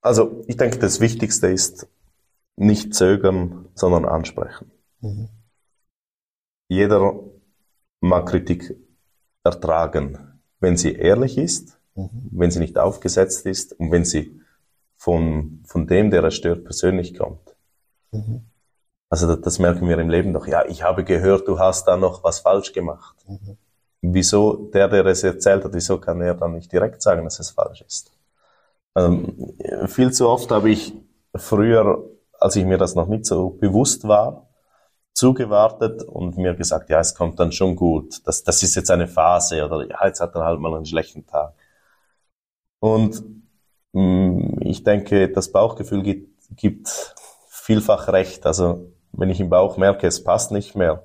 [0.00, 1.88] also ich denke, das Wichtigste ist
[2.56, 4.70] nicht zögern, sondern ansprechen.
[5.00, 5.28] Mhm.
[6.68, 7.20] Jeder
[8.00, 8.76] mag Kritik
[9.44, 12.28] ertragen, wenn sie ehrlich ist, mhm.
[12.30, 14.40] wenn sie nicht aufgesetzt ist und wenn sie
[14.96, 17.56] von, von dem, der es stört, persönlich kommt.
[18.12, 18.46] Mhm.
[19.08, 20.46] Also das, das, merken wir im Leben doch.
[20.46, 23.16] Ja, ich habe gehört, du hast da noch was falsch gemacht.
[23.26, 23.56] Mhm
[24.02, 27.50] wieso der, der es erzählt hat, wieso kann er dann nicht direkt sagen, dass es
[27.50, 28.10] falsch ist?
[28.96, 29.54] Ähm,
[29.86, 30.92] viel zu oft habe ich
[31.34, 32.04] früher,
[32.38, 34.48] als ich mir das noch nicht so bewusst war,
[35.14, 38.26] zugewartet und mir gesagt, ja, es kommt dann schon gut.
[38.26, 41.26] Das, das ist jetzt eine Phase oder ja, jetzt hat er halt mal einen schlechten
[41.26, 41.54] Tag.
[42.80, 43.22] Und
[43.92, 47.14] mh, mm, ich denke, das Bauchgefühl gibt, gibt
[47.48, 48.46] vielfach recht.
[48.46, 51.04] Also wenn ich im Bauch merke, es passt nicht mehr,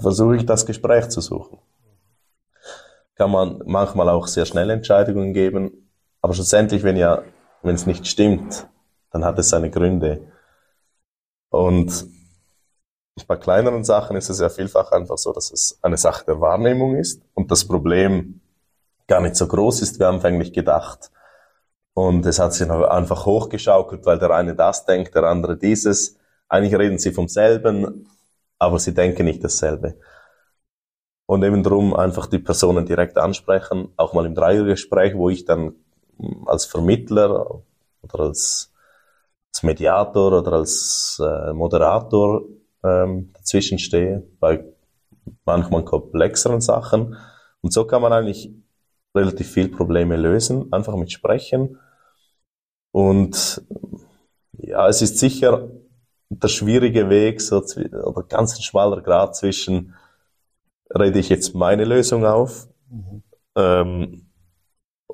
[0.00, 1.58] versuche ich das Gespräch zu suchen.
[3.14, 5.83] Kann man manchmal auch sehr schnell Entscheidungen geben,
[6.24, 7.22] aber schlussendlich, wenn ja,
[7.60, 8.66] wenn es nicht stimmt,
[9.10, 10.26] dann hat es seine Gründe.
[11.50, 12.06] Und
[13.26, 16.96] bei kleineren Sachen ist es ja vielfach einfach so, dass es eine Sache der Wahrnehmung
[16.96, 18.40] ist und das Problem
[19.06, 21.10] gar nicht so groß ist wie anfänglich gedacht.
[21.92, 26.16] Und es hat sich einfach hochgeschaukelt, weil der eine das denkt, der andere dieses.
[26.48, 28.08] Eigentlich reden sie vom selben,
[28.58, 29.98] aber sie denken nicht dasselbe.
[31.26, 35.74] Und eben darum einfach die Personen direkt ansprechen, auch mal im Dreiergespräch, wo ich dann
[36.46, 37.62] als Vermittler
[38.02, 38.72] oder als,
[39.52, 42.42] als Mediator oder als äh, Moderator
[42.82, 44.64] ähm, dazwischen stehe, bei
[45.44, 47.16] manchmal komplexeren Sachen.
[47.60, 48.52] Und so kann man eigentlich
[49.14, 51.78] relativ viel Probleme lösen, einfach mit Sprechen.
[52.92, 53.62] Und
[54.52, 55.68] ja, es ist sicher
[56.28, 59.94] der schwierige Weg, so, oder ganz ein schmaler Grad zwischen,
[60.94, 63.22] rede ich jetzt meine Lösung auf, mhm.
[63.56, 64.23] ähm,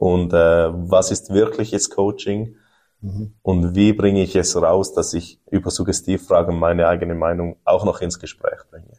[0.00, 2.56] und äh, was ist wirkliches Coaching
[3.02, 3.34] mhm.
[3.42, 8.00] und wie bringe ich es raus, dass ich über Suggestivfragen meine eigene Meinung auch noch
[8.00, 8.96] ins Gespräch bringe.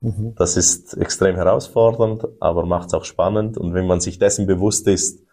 [0.00, 0.36] Mhm.
[0.36, 4.86] Das ist extrem herausfordernd, aber macht es auch spannend und wenn man sich dessen bewusst
[4.86, 5.24] ist,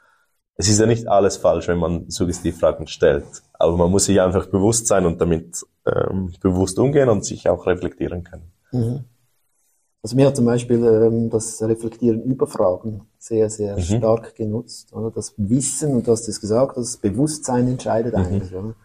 [0.55, 3.43] es ist ja nicht alles falsch, wenn man Suggestivfragen stellt.
[3.53, 7.67] Aber man muss sich einfach bewusst sein und damit ähm, bewusst umgehen und sich auch
[7.67, 8.51] reflektieren können.
[8.71, 9.05] Mhm.
[10.01, 13.81] Also mir hat zum Beispiel ähm, das Reflektieren über Fragen sehr, sehr mhm.
[13.81, 14.93] stark genutzt.
[14.93, 15.11] Oder?
[15.11, 18.23] Das Wissen, und du hast es gesagt, das Bewusstsein entscheidet mhm.
[18.23, 18.55] eigentlich.
[18.55, 18.75] Oder?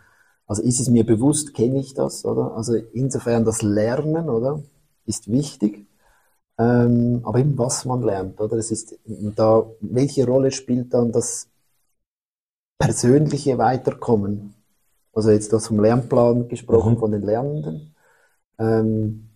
[0.47, 2.57] Also ist es mir bewusst, kenne ich das, oder?
[2.57, 4.63] Also insofern das Lernen, oder,
[5.07, 5.87] ist wichtig.
[6.59, 8.57] Ähm, aber eben was man lernt, oder?
[8.57, 11.49] Es ist da, welche Rolle spielt dann das
[12.79, 14.55] persönliche Weiterkommen.
[15.13, 16.99] Also jetzt das vom Lernplan gesprochen mhm.
[16.99, 17.95] von den Lernenden.
[18.59, 19.31] Ähm,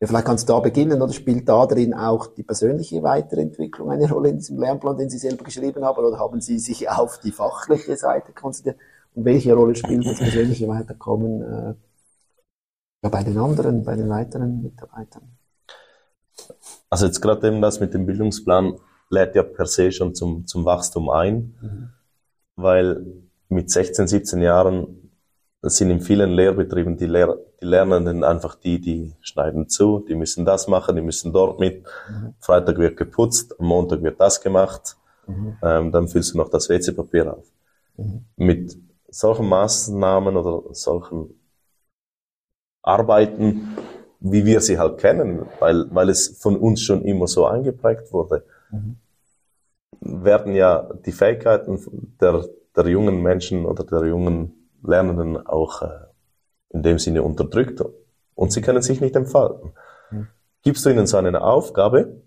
[0.00, 4.10] ja, vielleicht kannst du da beginnen, oder spielt da drin auch die persönliche Weiterentwicklung eine
[4.10, 7.32] Rolle in diesem Lernplan, den Sie selber geschrieben haben, oder haben Sie sich auf die
[7.32, 8.78] fachliche Seite konzentriert?
[9.14, 11.74] Und welche Rolle spielt das persönliche Weiterkommen äh,
[13.02, 15.36] ja, bei den anderen, bei den weiteren Mitarbeitern?
[16.88, 18.78] Also jetzt gerade eben das mit dem Bildungsplan
[19.10, 21.56] lädt ja per se schon zum, zum Wachstum ein.
[21.60, 21.88] Mhm
[22.58, 23.06] weil
[23.48, 25.07] mit 16, 17 Jahren
[25.62, 30.44] sind in vielen Lehrbetrieben die, Lehr die Lernenden einfach die, die schneiden zu, die müssen
[30.44, 31.84] das machen, die müssen dort mit.
[32.08, 32.34] Mhm.
[32.38, 34.96] Freitag wird geputzt, am Montag wird das gemacht,
[35.26, 35.56] mhm.
[35.62, 37.46] ähm, dann füllst du noch das WC-Papier auf.
[37.96, 38.24] mhm.
[38.36, 38.78] mit
[39.08, 41.40] solchen Maßnahmen oder solchen
[42.82, 43.76] Arbeiten,
[44.20, 48.44] wie wir sie halt kennen, weil, weil es von uns schon immer so eingeprägt wurde,
[48.70, 48.96] mhm.
[50.00, 52.44] werden ja die Fähigkeiten der,
[52.76, 54.57] der jungen Menschen oder der jungen
[54.88, 55.88] Lernenden auch äh,
[56.70, 57.82] in dem Sinne unterdrückt
[58.34, 59.72] und sie können sich nicht entfalten.
[60.10, 60.28] Mhm.
[60.62, 62.22] Gibst du ihnen so eine Aufgabe,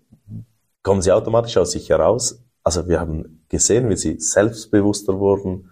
[0.82, 2.42] kommen sie automatisch aus sich heraus.
[2.64, 5.70] Also wir haben gesehen, wie sie selbstbewusster wurden,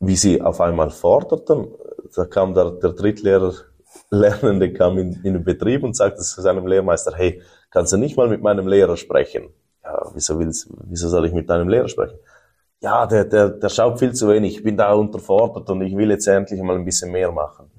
[0.00, 1.68] wie sie auf einmal forderten.
[2.14, 3.54] Da kam der, der Drittlehrer,
[4.10, 8.16] Lernende kam in, in den Betrieb und sagte zu seinem Lehrmeister, hey, kannst du nicht
[8.16, 9.48] mal mit meinem Lehrer sprechen?
[9.82, 12.18] Ja, wieso, willst, wieso soll ich mit deinem Lehrer sprechen?
[12.80, 16.10] Ja, der, der, der schaut viel zu wenig, ich bin da unterfordert und ich will
[16.10, 17.70] jetzt endlich mal ein bisschen mehr machen.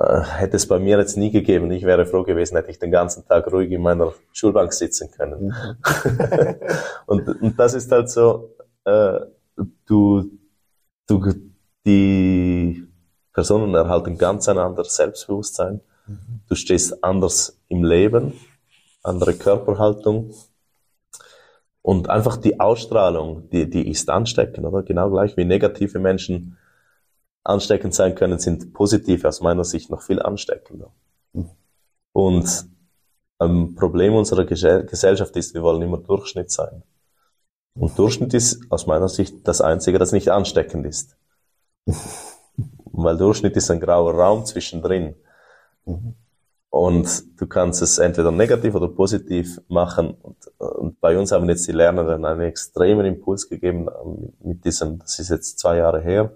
[0.00, 1.70] Äh, hätte es bei mir jetzt nie gegeben.
[1.70, 5.48] Ich wäre froh gewesen, hätte ich den ganzen Tag ruhig in meiner Schulbank sitzen können.
[5.48, 5.76] Mhm.
[7.06, 8.54] und, und das ist halt so,
[8.84, 9.20] äh,
[9.84, 10.30] du,
[11.06, 11.34] du,
[11.84, 12.86] die
[13.34, 15.82] Personen erhalten ganz ein anderes Selbstbewusstsein.
[16.06, 16.40] Mhm.
[16.48, 18.32] Du stehst anders im Leben,
[19.02, 20.32] andere Körperhaltung.
[21.82, 24.82] Und einfach die Ausstrahlung, die, die ist ansteckend, oder?
[24.82, 26.58] Genau gleich wie negative Menschen
[27.42, 30.92] ansteckend sein können, sind positiv aus meiner Sicht noch viel ansteckender.
[32.12, 32.68] Und
[33.38, 36.82] ein Problem unserer Gesellschaft ist, wir wollen immer Durchschnitt sein.
[37.74, 41.16] Und Durchschnitt ist aus meiner Sicht das Einzige, das nicht ansteckend ist.
[42.84, 45.14] Weil Durchschnitt ist ein grauer Raum zwischendrin.
[46.70, 50.14] Und du kannst es entweder negativ oder positiv machen.
[50.22, 53.88] Und, und, bei uns haben jetzt die Lernenden einen extremen Impuls gegeben
[54.42, 56.32] mit diesem, das ist jetzt zwei Jahre her,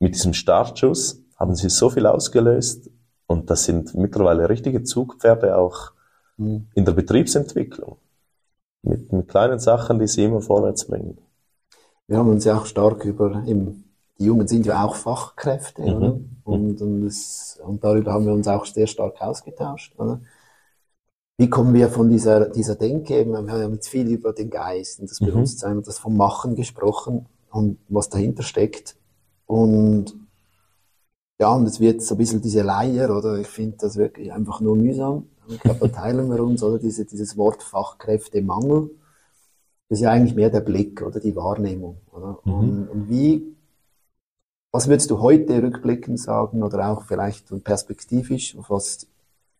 [0.00, 2.90] mit diesem Startschuss haben sie so viel ausgelöst
[3.26, 5.92] und das sind mittlerweile richtige Zugpferde auch
[6.36, 6.68] mhm.
[6.74, 7.98] in der Betriebsentwicklung.
[8.82, 11.18] Mit, mit kleinen Sachen, die sie immer vorwärts bringen.
[12.06, 13.84] Wir haben uns ja auch stark über, im,
[14.18, 15.88] die Jungen sind ja auch Fachkräfte, mhm.
[15.88, 16.20] oder?
[16.44, 20.20] Und, und, das, und darüber haben wir uns auch sehr stark ausgetauscht, oder?
[21.38, 25.10] Wie kommen wir von dieser, dieser Denke, wir haben jetzt viel über den Geist und
[25.10, 25.26] das mhm.
[25.26, 28.96] Bewusstsein und das vom Machen gesprochen und was dahinter steckt.
[29.44, 30.14] Und
[31.38, 34.60] ja, und es wird so ein bisschen diese Leier, oder ich finde das wirklich einfach
[34.60, 35.26] nur mühsam.
[35.48, 38.90] Ich glaube, da teilen wir uns, oder diese, dieses Wort Fachkräftemangel.
[39.88, 41.98] Das ist ja eigentlich mehr der Blick oder die Wahrnehmung.
[42.12, 42.38] Oder?
[42.44, 42.52] Mhm.
[42.54, 43.55] Und, und wie,
[44.76, 49.06] was würdest du heute rückblickend sagen oder auch vielleicht perspektivisch, auf was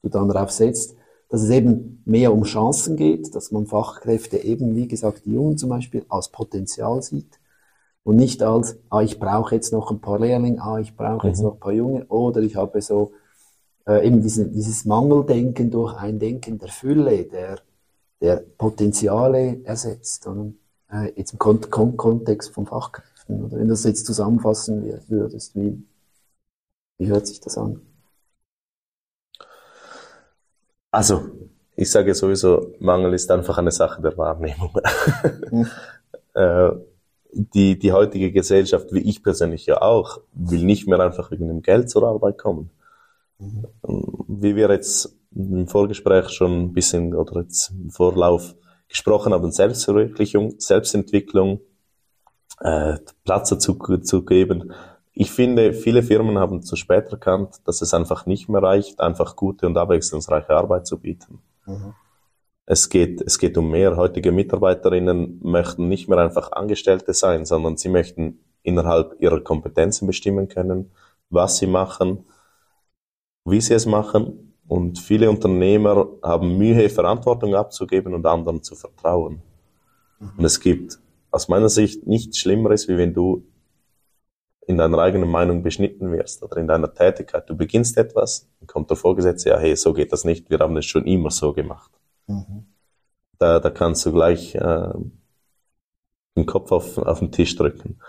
[0.02, 0.94] du dann darauf setzt,
[1.30, 5.56] dass es eben mehr um Chancen geht, dass man Fachkräfte eben, wie gesagt, die Jungen
[5.56, 7.40] zum Beispiel als Potenzial sieht
[8.04, 11.32] und nicht als, ah, ich brauche jetzt noch ein paar Lehrlinge, ah, ich brauche mhm.
[11.32, 13.12] jetzt noch ein paar Junge, oder ich habe so
[13.88, 17.60] äh, eben diesen, dieses Mangeldenken durch ein Denken der Fülle, der,
[18.20, 20.26] der Potenziale ersetzt.
[20.26, 20.58] Und,
[20.92, 23.15] äh, jetzt im Kon Kon Kontext von Fachkräften.
[23.28, 25.82] Oder wenn du das jetzt zusammenfassen würdest, wie,
[26.98, 27.80] wie hört sich das an?
[30.90, 31.26] Also,
[31.74, 34.78] ich sage sowieso, Mangel ist einfach eine Sache der Wahrnehmung.
[35.50, 35.66] Mhm.
[36.34, 36.70] äh,
[37.32, 41.60] die, die heutige Gesellschaft, wie ich persönlich ja auch, will nicht mehr einfach wegen dem
[41.60, 42.70] Geld zur Arbeit kommen.
[43.38, 43.66] Mhm.
[44.28, 48.54] Wie wir jetzt im Vorgespräch schon ein bisschen oder jetzt im Vorlauf
[48.88, 51.60] gesprochen haben, Selbstverwirklichung, Selbstentwicklung,
[52.60, 54.72] äh, Platz dazu zu geben.
[55.12, 59.36] Ich finde, viele Firmen haben zu spät erkannt, dass es einfach nicht mehr reicht, einfach
[59.36, 61.40] gute und abwechslungsreiche Arbeit zu bieten.
[61.64, 61.94] Mhm.
[62.66, 63.96] Es geht, es geht um mehr.
[63.96, 70.48] Heutige Mitarbeiterinnen möchten nicht mehr einfach Angestellte sein, sondern sie möchten innerhalb ihrer Kompetenzen bestimmen
[70.48, 70.90] können,
[71.30, 72.24] was sie machen,
[73.44, 74.54] wie sie es machen.
[74.66, 79.40] Und viele Unternehmer haben Mühe, Verantwortung abzugeben und anderen zu vertrauen.
[80.18, 80.32] Mhm.
[80.36, 80.98] Und es gibt
[81.30, 83.44] aus meiner Sicht nichts Schlimmeres, wie wenn du
[84.66, 87.48] in deiner eigenen Meinung beschnitten wirst oder in deiner Tätigkeit.
[87.48, 90.76] Du beginnst etwas, dann kommt der Vorgesetzte, ja, hey, so geht das nicht, wir haben
[90.76, 91.90] es schon immer so gemacht.
[92.26, 92.66] Mhm.
[93.38, 94.92] Da, da kannst du gleich äh,
[96.36, 98.00] den Kopf auf, auf den Tisch drücken.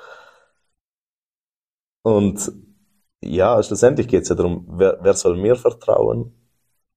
[2.02, 2.52] Und
[3.22, 6.34] ja, schlussendlich geht es ja darum, wer, wer soll mir vertrauen?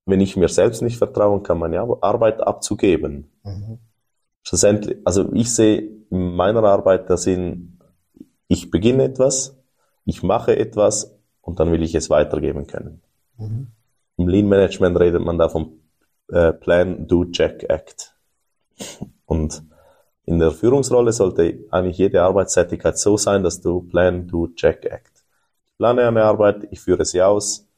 [0.07, 3.31] Wenn ich mir selbst nicht vertrauen kann, meine Arbeit abzugeben.
[3.43, 3.79] Mhm.
[4.43, 7.79] Schlussendlich, also ich sehe in meiner Arbeit der Sinn,
[8.49, 9.57] ich beginne etwas,
[10.05, 13.03] ich mache etwas und dann will ich es weitergeben können.
[13.39, 13.69] Mhm.
[14.17, 15.81] Im Lean Management redet man da vom
[16.29, 18.15] äh, Plan, Do, Check, Act.
[19.25, 19.63] Und
[20.25, 25.25] in der Führungsrolle sollte eigentlich jede Arbeitstätigkeit so sein, dass du Plan, Do, Check, Act.
[25.65, 27.69] Ich plane eine Arbeit, ich führe sie aus,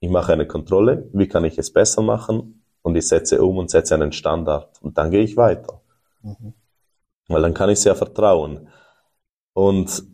[0.00, 3.70] ich mache eine Kontrolle, wie kann ich es besser machen und ich setze um und
[3.70, 5.80] setze einen Standard und dann gehe ich weiter.
[6.22, 6.54] Mhm.
[7.28, 8.68] Weil dann kann ich sehr vertrauen.
[9.54, 10.04] Und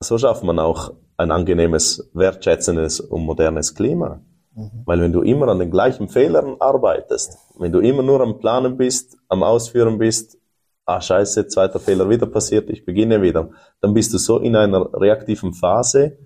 [0.00, 4.20] so schafft man auch ein angenehmes, wertschätzendes und modernes Klima.
[4.54, 4.82] Mhm.
[4.84, 8.76] Weil wenn du immer an den gleichen Fehlern arbeitest, wenn du immer nur am Planen
[8.76, 10.38] bist, am Ausführen bist,
[10.86, 14.92] ah scheiße, zweiter Fehler wieder passiert, ich beginne wieder, dann bist du so in einer
[14.92, 16.18] reaktiven Phase,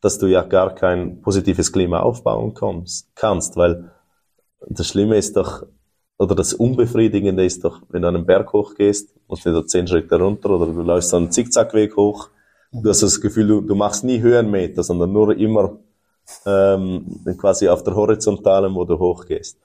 [0.00, 3.90] dass du ja gar kein positives Klima aufbauen kommst, kannst, weil
[4.66, 5.66] das Schlimme ist doch,
[6.18, 10.16] oder das Unbefriedigende ist doch, wenn du einen Berg hochgehst, musst du da zehn Schritte
[10.16, 12.30] runter oder du läufst einen Zickzackweg hoch,
[12.72, 15.78] du hast das Gefühl, du, du machst nie Höhenmeter, sondern nur immer
[16.46, 19.58] ähm, quasi auf der Horizontalen, wo du hochgehst.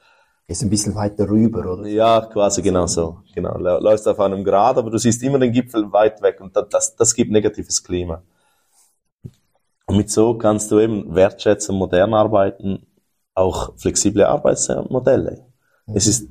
[0.48, 1.88] Ist ein bisschen weiter rüber, oder?
[1.88, 3.20] Ja, quasi genau so.
[3.36, 3.56] Genau.
[3.60, 7.14] Läufst auf einem Grad, aber du siehst immer den Gipfel weit weg und das, das
[7.14, 8.24] gibt negatives Klima.
[9.86, 12.88] Und mit so kannst du eben wertschätzen, modern arbeiten,
[13.36, 15.46] auch flexible Arbeitsmodelle.
[15.94, 16.30] Es ist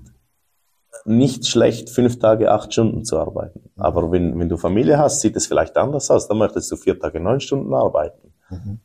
[1.05, 3.71] nicht schlecht, fünf Tage, acht Stunden zu arbeiten.
[3.75, 3.83] Mhm.
[3.83, 6.29] Aber wenn, wenn du Familie hast, sieht es vielleicht anders aus.
[6.29, 8.33] Dann möchtest du vier Tage, neun Stunden arbeiten.
[8.51, 8.81] Mhm.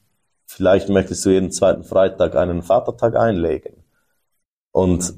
[0.46, 3.84] Vielleicht möchtest du jeden zweiten Freitag einen Vatertag einlegen.
[4.72, 5.14] Und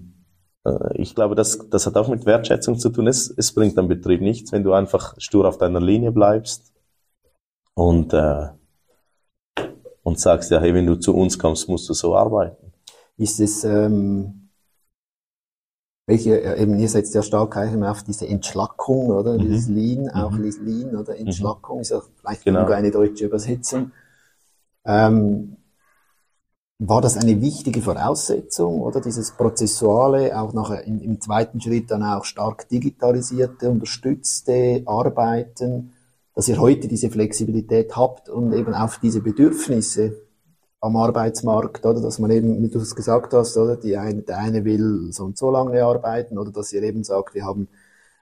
[0.66, 3.08] äh, ich glaube, das, das hat auch mit Wertschätzung zu tun.
[3.08, 6.74] Es, es bringt am Betrieb nichts, wenn du einfach stur auf deiner Linie bleibst
[7.74, 8.50] und, äh,
[10.04, 12.74] und sagst, ja, hey, wenn du zu uns kommst, musst du so arbeiten.
[13.18, 14.45] Ist es, ähm,
[16.08, 19.34] welche, eben, ihr setzt ja stark auf diese Entschlackung, oder?
[19.34, 19.40] Mhm.
[19.40, 20.54] Dieses Lean, auch mhm.
[20.64, 21.14] Lean, oder?
[21.14, 21.28] Mhm.
[21.28, 21.82] Entschlackung mhm.
[21.82, 22.66] ist ja vielleicht genau.
[22.68, 23.92] eine deutsche Übersetzung.
[24.86, 25.58] Ähm,
[26.78, 32.04] war das eine wichtige Voraussetzung oder dieses prozessuale, auch nachher im, im, zweiten Schritt dann
[32.04, 35.94] auch stark digitalisierte, unterstützte Arbeiten,
[36.34, 40.25] dass ihr heute diese Flexibilität habt und eben auf diese Bedürfnisse
[40.86, 44.38] am Arbeitsmarkt, oder dass man eben, wie du es gesagt hast, oder die eine, der
[44.38, 47.68] eine will so und so lange arbeiten oder dass ihr eben sagt, wir haben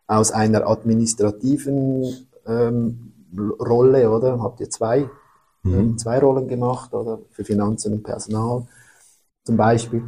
[0.07, 3.11] aus einer administrativen ähm,
[3.59, 5.09] Rolle, oder habt ihr zwei
[5.63, 5.97] mhm.
[5.97, 8.65] zwei Rollen gemacht, oder für Finanzen und Personal
[9.43, 10.03] zum Beispiel.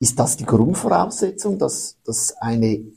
[0.00, 2.92] Ist das die Grundvoraussetzung, dass, dass eine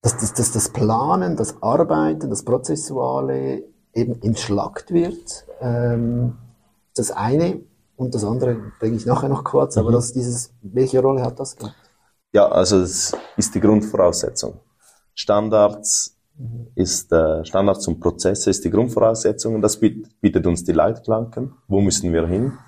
[0.00, 5.46] dass das, dass das Planen, das Arbeiten, das Prozessuale eben entschlackt wird.
[5.60, 6.38] Ähm,
[6.94, 7.60] das eine
[7.96, 9.82] und das andere bringe ich nachher noch kurz, mhm.
[9.82, 11.76] aber das, dieses, welche Rolle hat das gehabt?
[12.32, 14.60] Ja, also es ist die Grundvoraussetzung.
[15.14, 16.16] Standards,
[16.74, 21.52] ist äh, Standards und Prozesse ist die Grundvoraussetzung und das bietet uns die Leitplanken.
[21.68, 22.58] Wo müssen wir hin?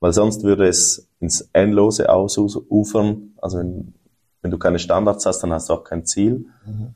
[0.00, 3.34] Weil sonst würde es ins Endlose ausufern.
[3.40, 3.94] Also wenn,
[4.42, 6.46] wenn du keine Standards hast, dann hast du auch kein Ziel.
[6.66, 6.94] Mhm.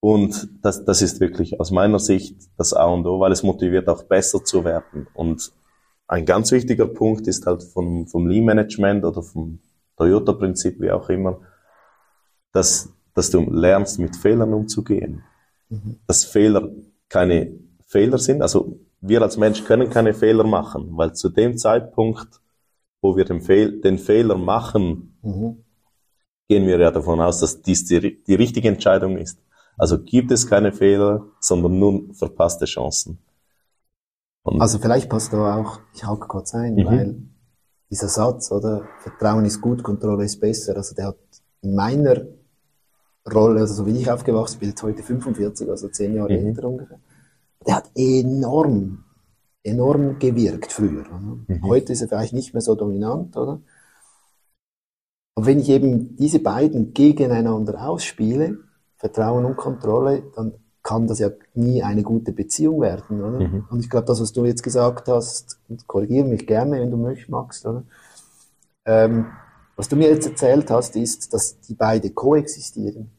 [0.00, 3.88] Und das, das ist wirklich aus meiner Sicht das A und O, weil es motiviert
[3.88, 5.06] auch besser zu werden.
[5.14, 5.52] Und
[6.08, 9.60] ein ganz wichtiger Punkt ist halt vom, vom Lean Management oder vom
[9.96, 11.40] Toyota-Prinzip, wie auch immer,
[12.52, 15.22] dass dass du lernst, mit Fehlern umzugehen.
[15.68, 16.00] Mhm.
[16.06, 16.70] Dass Fehler
[17.08, 17.52] keine
[17.86, 18.42] Fehler sind.
[18.42, 22.40] Also wir als Mensch können keine Fehler machen, weil zu dem Zeitpunkt,
[23.00, 25.64] wo wir den, Fehl den Fehler machen, mhm.
[26.48, 29.38] gehen wir ja davon aus, dass dies die, die richtige Entscheidung ist.
[29.80, 33.18] Also gibt es keine Fehler, sondern nur verpasste Chancen.
[34.42, 36.84] Und also vielleicht passt da auch, ich hake kurz ein, mhm.
[36.84, 37.22] weil
[37.88, 41.18] dieser Satz, oder Vertrauen ist gut, Kontrolle ist besser, also der hat
[41.62, 42.26] in meiner
[43.32, 46.48] Rolle, also so wie ich aufgewachsen bin, jetzt heute 45, also zehn Jahre mhm.
[46.48, 47.00] älter ungefähr,
[47.66, 49.04] der hat enorm,
[49.62, 51.06] enorm gewirkt früher.
[51.08, 51.62] Mhm.
[51.62, 53.62] Heute ist er vielleicht nicht mehr so dominant, oder?
[55.36, 58.58] Aber wenn ich eben diese beiden gegeneinander ausspiele,
[59.00, 63.40] Vertrauen und Kontrolle, dann kann das ja nie eine gute Beziehung werden, oder?
[63.40, 63.66] Mhm.
[63.70, 67.30] Und ich glaube, das, was du jetzt gesagt hast, korrigiere mich gerne, wenn du möchtest,
[67.30, 67.84] magst, oder?
[68.84, 69.26] Ähm,
[69.74, 73.10] was du mir jetzt erzählt hast, ist, dass die beide koexistieren.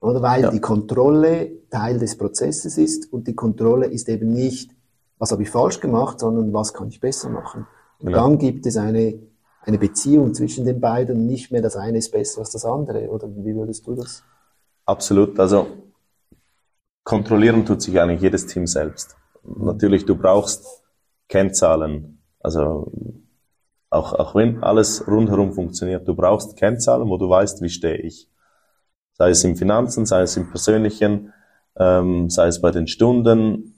[0.00, 0.50] Oder weil ja.
[0.50, 4.70] die Kontrolle Teil des Prozesses ist und die Kontrolle ist eben nicht,
[5.18, 7.66] was habe ich falsch gemacht, sondern was kann ich besser machen.
[7.98, 8.28] Und genau.
[8.28, 9.18] dann gibt es eine,
[9.62, 13.08] eine Beziehung zwischen den beiden und nicht mehr das eine ist besser als das andere.
[13.08, 14.22] Oder wie würdest du das?
[14.88, 15.38] Absolut.
[15.38, 15.66] Also
[17.04, 19.16] kontrollieren tut sich eigentlich jedes Team selbst.
[19.44, 20.64] Natürlich, du brauchst
[21.28, 22.22] Kennzahlen.
[22.40, 22.90] Also
[23.90, 28.30] auch, auch wenn alles rundherum funktioniert, du brauchst Kennzahlen, wo du weißt, wie stehe ich.
[29.12, 31.34] Sei es im Finanzen, sei es im Persönlichen,
[31.76, 33.74] ähm, sei es bei den Stunden.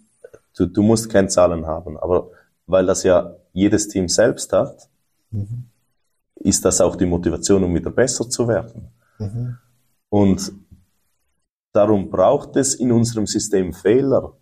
[0.56, 1.98] Du, du musst Kennzahlen haben.
[1.98, 2.30] Aber
[2.68, 4.88] weil das ja jedes Team selbst hat,
[5.32, 5.64] mhm.
[6.36, 8.92] ist das auch die Motivation, um wieder besser zu werden.
[9.18, 9.58] Mhm.
[10.08, 10.52] Und
[11.72, 14.36] darum braucht es in unserem System Fehler,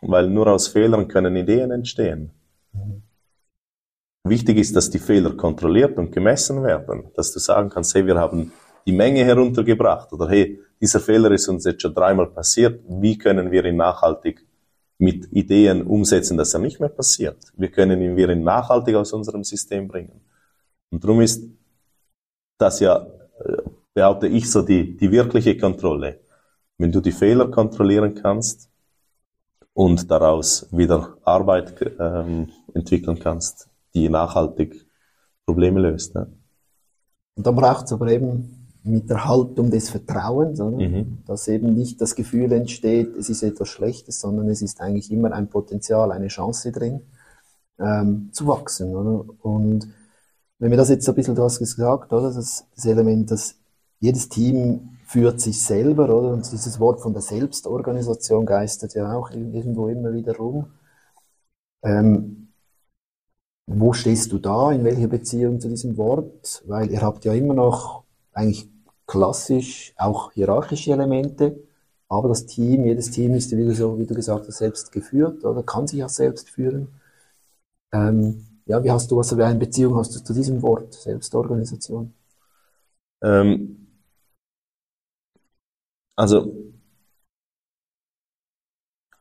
[0.00, 2.30] weil nur aus Fehlern können Ideen entstehen.
[4.24, 8.16] Wichtig ist, dass die Fehler kontrolliert und gemessen werden, dass du sagen kannst, hey, wir
[8.16, 8.52] haben
[8.86, 13.50] die Menge heruntergebracht oder hey, dieser Fehler ist uns jetzt schon dreimal passiert, wie können
[13.50, 14.46] wir ihn nachhaltig
[14.98, 17.36] mit Ideen umsetzen, dass er nicht mehr passiert.
[17.56, 20.20] Wir können ihn wieder nachhaltig aus unserem System bringen.
[20.90, 21.44] Und darum ist
[22.58, 23.06] das ja,
[23.44, 23.62] äh,
[23.92, 26.20] behaupte ich, so die, die wirkliche Kontrolle.
[26.78, 28.68] Wenn du die Fehler kontrollieren kannst
[29.72, 34.86] und daraus wieder Arbeit ähm, entwickeln kannst, die nachhaltig
[35.46, 36.14] Probleme löst.
[36.14, 36.32] Ne?
[37.36, 40.58] Und da braucht es aber eben mit der Haltung des Vertrauens?
[40.58, 41.18] Mhm.
[41.26, 45.32] dass eben nicht das Gefühl entsteht, es ist etwas Schlechtes, sondern es ist eigentlich immer
[45.32, 47.00] ein Potenzial, eine Chance drin,
[47.78, 48.94] ähm, zu wachsen.
[48.94, 49.24] Oder?
[49.40, 49.88] Und
[50.58, 52.32] wenn wir das jetzt ein bisschen, du hast gesagt, oder?
[52.32, 53.56] Das, das Element, dass
[54.00, 56.32] jedes Team führt sich selber, oder?
[56.32, 60.72] Und dieses Wort von der Selbstorganisation geistert ja auch irgendwo immer wieder rum.
[61.84, 62.48] Ähm,
[63.66, 64.72] wo stehst du da?
[64.72, 66.64] In welcher Beziehung zu diesem Wort?
[66.66, 68.02] Weil ihr habt ja immer noch
[68.32, 68.68] eigentlich
[69.06, 71.62] klassisch auch hierarchische Elemente,
[72.08, 75.44] aber das Team, jedes Team ist, wie du, so, wie du gesagt hast, selbst geführt
[75.44, 76.88] oder kann sich auch selbst führen.
[77.92, 82.12] Ähm, ja, wie hast du, was für eine Beziehung hast du zu diesem Wort, Selbstorganisation?
[83.22, 83.83] Ähm,
[86.16, 86.54] also,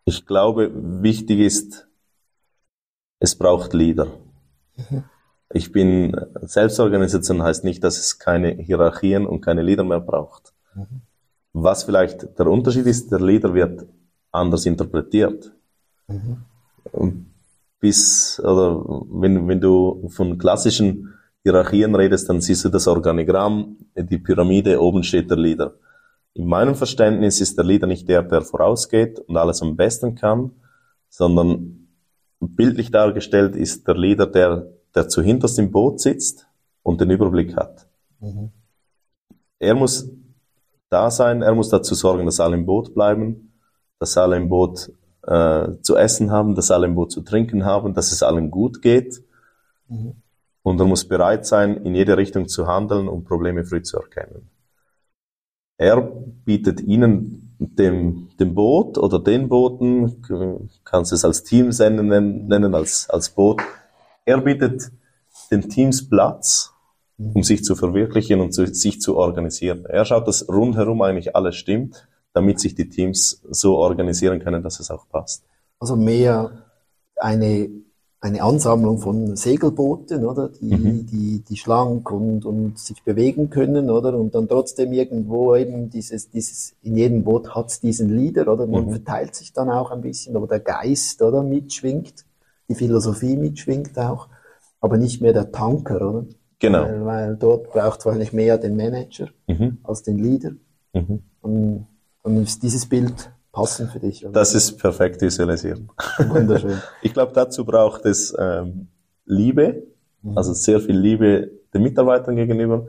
[0.05, 0.71] ich glaube,
[1.01, 1.87] wichtig ist,
[3.19, 4.07] es braucht Leader.
[4.75, 5.03] Mhm.
[5.53, 10.53] Ich bin, Selbstorganisation heißt nicht, dass es keine Hierarchien und keine Leader mehr braucht.
[10.75, 11.01] Mhm.
[11.53, 13.85] Was vielleicht der Unterschied ist, der Leader wird
[14.31, 15.53] anders interpretiert.
[16.07, 16.43] Mhm.
[17.79, 21.13] Bis, oder wenn, wenn du von klassischen
[21.43, 25.75] Hierarchien redest, dann siehst du das Organigramm, die Pyramide, oben steht der Leader.
[26.35, 30.51] In meinem Verständnis ist der Leader nicht der, der vorausgeht und alles am besten kann,
[31.09, 31.87] sondern
[32.39, 36.47] bildlich dargestellt ist der Leader, der der zu hinterst im Boot sitzt
[36.83, 37.87] und den Überblick hat.
[38.19, 38.51] Mhm.
[39.59, 40.09] Er muss
[40.89, 43.53] da sein, er muss dazu sorgen, dass alle im Boot bleiben,
[43.99, 44.91] dass alle im Boot
[45.23, 48.81] äh, zu essen haben, dass alle im Boot zu trinken haben, dass es allen gut
[48.81, 49.23] geht.
[49.87, 50.15] Mhm.
[50.61, 54.49] Und er muss bereit sein, in jede Richtung zu handeln, um Probleme früh zu erkennen.
[55.83, 56.01] Er
[56.45, 60.23] bietet ihnen dem, dem Boot oder den Booten,
[60.85, 63.61] kannst es als Team nennen, nennen als, als Boot,
[64.23, 64.93] er bietet
[65.51, 66.71] den Teams Platz,
[67.17, 69.83] um sich zu verwirklichen und zu, sich zu organisieren.
[69.83, 74.79] Er schaut, dass rundherum eigentlich alles stimmt, damit sich die Teams so organisieren können, dass
[74.79, 75.43] es auch passt.
[75.79, 76.63] Also mehr
[77.17, 77.69] eine,
[78.23, 80.49] eine Ansammlung von Segelbooten, oder?
[80.49, 81.05] Die, mhm.
[81.05, 84.17] die, die schlank und, und sich bewegen können, oder?
[84.17, 88.65] Und dann trotzdem irgendwo eben dieses, dieses, in jedem Boot hat es diesen Leader, oder?
[88.65, 88.91] Man mhm.
[88.91, 91.43] verteilt sich dann auch ein bisschen, aber der Geist, oder?
[91.43, 92.25] Mitschwingt
[92.69, 94.27] die Philosophie mitschwingt auch,
[94.81, 96.25] aber nicht mehr der Tanker, oder?
[96.59, 96.83] Genau.
[96.83, 99.79] Weil, weil dort braucht es wahrscheinlich mehr den Manager mhm.
[99.83, 100.51] als den Leader.
[100.93, 101.23] Mhm.
[101.41, 101.87] Und,
[102.23, 104.25] und ist dieses Bild passend für dich?
[104.25, 104.33] Oder?
[104.33, 105.79] Das ist perfekt visualisiert.
[106.17, 106.81] Wunderschön.
[107.01, 108.87] ich glaube, dazu braucht es ähm,
[109.25, 109.83] Liebe,
[110.21, 110.37] mhm.
[110.37, 112.87] also sehr viel Liebe den Mitarbeitern gegenüber.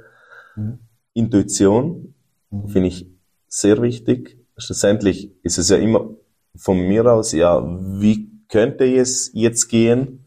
[0.57, 0.81] Mhm.
[1.12, 2.15] Intuition
[2.51, 2.69] mhm.
[2.69, 3.07] finde ich
[3.47, 4.39] sehr wichtig.
[4.57, 6.11] Schlussendlich ist es ja immer
[6.57, 7.62] von mir aus, ja,
[8.01, 10.27] wie könnte es jetzt gehen?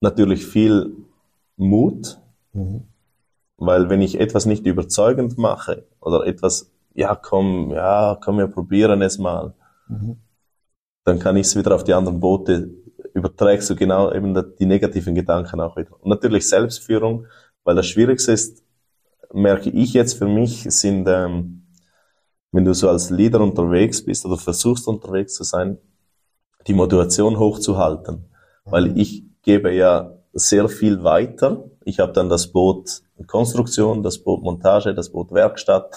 [0.00, 0.94] Natürlich viel
[1.56, 2.18] Mut,
[2.52, 2.84] mhm.
[3.56, 9.02] weil wenn ich etwas nicht überzeugend mache oder etwas, ja komm, ja, komm, wir probieren
[9.02, 9.54] es mal,
[9.88, 10.16] mhm.
[11.04, 12.70] dann kann ich es wieder auf die anderen Boote
[13.14, 15.92] überträgst du genau eben die negativen Gedanken auch wieder.
[16.00, 17.26] Und natürlich Selbstführung,
[17.64, 18.62] weil das Schwierigste ist,
[19.32, 21.66] merke ich jetzt für mich, sind, ähm,
[22.52, 25.78] wenn du so als Leader unterwegs bist oder versuchst unterwegs zu sein,
[26.66, 28.26] die Motivation hochzuhalten.
[28.64, 28.96] Weil mhm.
[28.96, 31.64] ich gebe ja sehr viel weiter.
[31.84, 35.94] Ich habe dann das Boot Konstruktion, das Boot Montage, das Boot Werkstatt.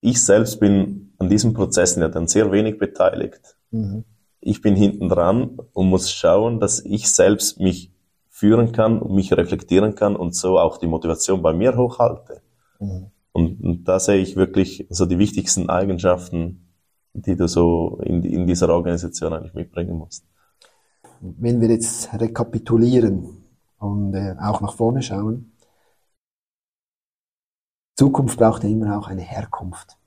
[0.00, 3.56] Ich selbst bin an diesen Prozessen ja dann sehr wenig beteiligt.
[3.70, 4.04] Mhm.
[4.40, 7.92] Ich bin hinten dran und muss schauen, dass ich selbst mich
[8.28, 12.40] führen kann und mich reflektieren kann und so auch die Motivation bei mir hochhalte.
[12.78, 13.10] Mhm.
[13.32, 16.70] Und, und da sehe ich wirklich so die wichtigsten Eigenschaften
[17.12, 20.24] die du so in, in dieser Organisation eigentlich mitbringen musst.
[21.20, 23.44] Wenn wir jetzt rekapitulieren
[23.78, 25.52] und äh, auch nach vorne schauen,
[28.00, 29.98] Zukunft braucht ja immer auch eine Herkunft.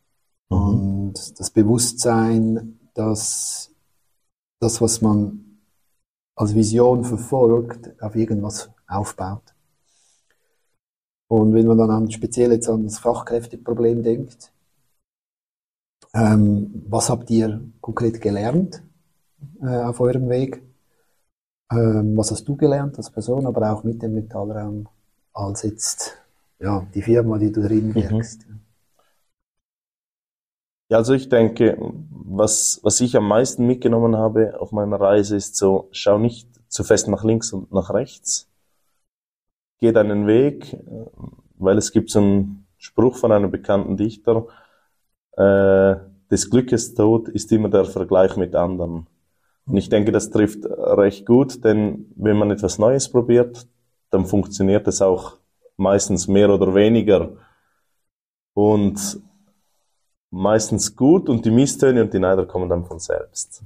[0.50, 0.58] Mhm.
[0.58, 3.72] Und das Bewusstsein, dass
[4.60, 5.60] das, was man
[6.36, 9.44] als Vision verfolgt, auf irgendwas aufbaut.
[11.28, 14.52] Und wenn man dann an, speziell jetzt an das Fachkräfteproblem denkt,
[16.16, 18.82] ähm, was habt ihr konkret gelernt
[19.62, 20.64] äh, auf eurem Weg?
[21.72, 24.90] Ähm, was hast du gelernt als Person, aber auch mit dem Metallraum
[25.32, 26.23] als jetzt
[26.64, 27.96] ja, die Firma, die du drin Mhm.
[27.96, 28.48] wirkst.
[30.90, 31.78] Ja, also ich denke,
[32.12, 36.84] was, was ich am meisten mitgenommen habe auf meiner Reise ist so, schau nicht zu
[36.84, 38.50] fest nach links und nach rechts.
[39.80, 40.78] Geh deinen Weg,
[41.58, 44.48] weil es gibt so einen Spruch von einem bekannten Dichter,
[45.38, 45.96] äh,
[46.32, 49.08] des Glückes Tod ist immer der Vergleich mit anderen.
[49.66, 53.68] Und ich denke, das trifft recht gut, denn wenn man etwas Neues probiert,
[54.10, 55.38] dann funktioniert es auch
[55.78, 57.32] meistens mehr oder weniger.
[58.54, 59.22] Und
[60.30, 63.64] meistens gut und die Misstöne und die Neider kommen dann von selbst.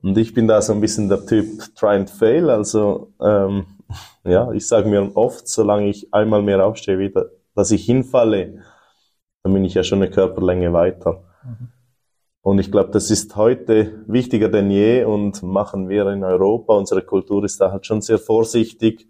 [0.00, 3.66] Und ich bin da so ein bisschen der Typ Try and Fail, also ähm,
[4.24, 8.62] ja, ich sage mir oft, solange ich einmal mehr aufstehe, wieder, dass ich hinfalle,
[9.42, 11.24] dann bin ich ja schon eine Körperlänge weiter.
[12.42, 17.02] Und ich glaube, das ist heute wichtiger denn je und machen wir in Europa, unsere
[17.02, 19.08] Kultur ist da halt schon sehr vorsichtig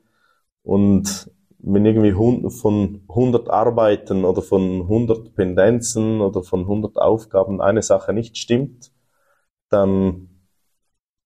[0.62, 2.12] und wenn irgendwie
[2.50, 8.92] von 100 Arbeiten oder von 100 Pendenzen oder von 100 Aufgaben eine Sache nicht stimmt,
[9.68, 10.28] dann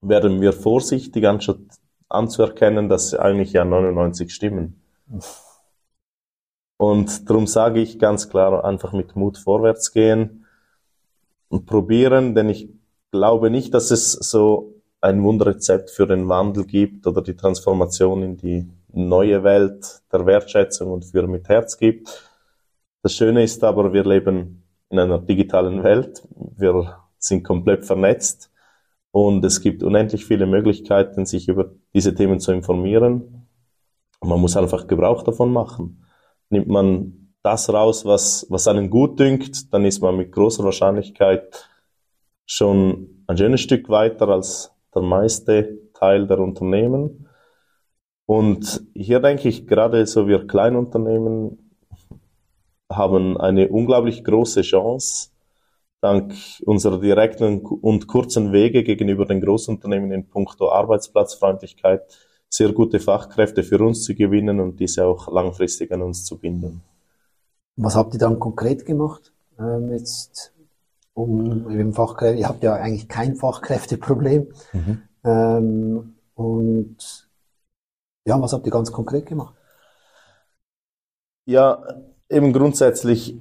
[0.01, 1.61] werden wir vorsichtig, anstatt
[2.09, 4.83] anzuerkennen, dass eigentlich ja 99 stimmen.
[6.77, 10.47] Und darum sage ich ganz klar, einfach mit Mut vorwärts gehen
[11.49, 12.71] und probieren, denn ich
[13.13, 18.37] glaube nicht, dass es so ein Wunderrezept für den Wandel gibt oder die Transformation in
[18.37, 22.29] die neue Welt der Wertschätzung und für mit Herz gibt.
[23.03, 26.23] Das Schöne ist aber, wir leben in einer digitalen Welt.
[26.57, 28.51] Wir sind komplett vernetzt
[29.11, 33.47] und es gibt unendlich viele Möglichkeiten, sich über diese Themen zu informieren.
[34.21, 36.05] Man muss einfach Gebrauch davon machen.
[36.51, 41.69] Nimmt man das raus, was, was einen gut dünkt, dann ist man mit großer Wahrscheinlichkeit
[42.47, 47.22] schon ein schönes Stück weiter als der meiste Teil der Unternehmen.
[48.27, 51.59] Und hier denke ich, gerade so wir Kleinunternehmen
[52.91, 55.31] haben eine unglaublich große Chance,
[56.01, 62.03] dank unserer direkten und kurzen Wege gegenüber den Großunternehmen in puncto Arbeitsplatzfreundlichkeit
[62.53, 66.83] sehr gute Fachkräfte für uns zu gewinnen und diese auch langfristig an uns zu binden.
[67.77, 69.33] Was habt ihr dann konkret gemacht?
[69.59, 70.53] Ähm, jetzt
[71.15, 74.49] um eben Fachkräfte, ihr habt ja eigentlich kein Fachkräfteproblem.
[75.25, 77.29] Ähm, und
[78.25, 79.55] ja, was habt ihr ganz konkret gemacht?
[81.45, 81.83] Ja,
[82.29, 83.39] eben grundsätzlich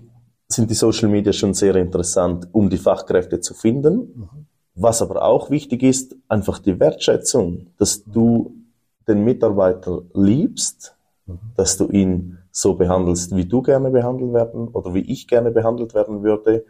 [0.48, 4.48] sind die Social Media schon sehr interessant, um die Fachkräfte zu finden.
[4.74, 8.56] Was aber auch wichtig ist, einfach die Wertschätzung, dass du
[9.08, 10.96] den Mitarbeiter liebst,
[11.56, 15.94] dass du ihn so behandelst, wie du gerne behandelt werden oder wie ich gerne behandelt
[15.94, 16.66] werden würde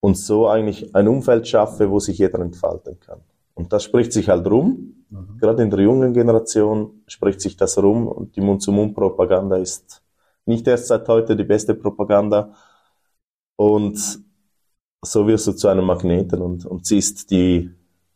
[0.00, 3.20] und so eigentlich ein Umfeld schaffe, wo sich jeder entfalten kann.
[3.54, 4.99] Und das spricht sich halt rum.
[5.40, 10.02] Gerade in der jungen Generation spricht sich das rum und die Mund-zu-Mund-Propaganda ist
[10.46, 12.54] nicht erst seit heute die beste Propaganda.
[13.56, 14.20] Und
[15.02, 17.70] so wirst du zu einem Magneten und, und ziehst die,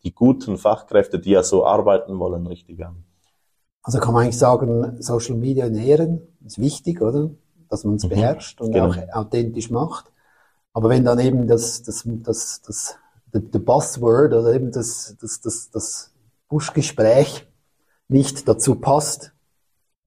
[0.04, 3.04] die guten Fachkräfte, die ja so arbeiten wollen, richtig an.
[3.82, 7.30] Also kann man eigentlich sagen, Social Media nähren ist wichtig, oder?
[7.68, 8.90] Dass man es beherrscht und genau.
[8.90, 10.12] auch authentisch macht.
[10.72, 12.96] Aber wenn dann eben das, das, das, das,
[13.32, 16.13] the, the Buzzword oder eben das, das, das, das
[16.54, 17.48] Buschgespräch
[18.06, 19.32] nicht dazu passt,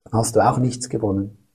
[0.05, 1.45] dann hast du auch nichts gewonnen.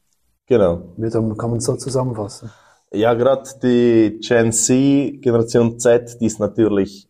[0.44, 0.94] Genau.
[1.38, 2.50] Kann man so zusammenfassen.
[2.92, 7.08] Ja, gerade die Gen Z, Generation Z, die ist natürlich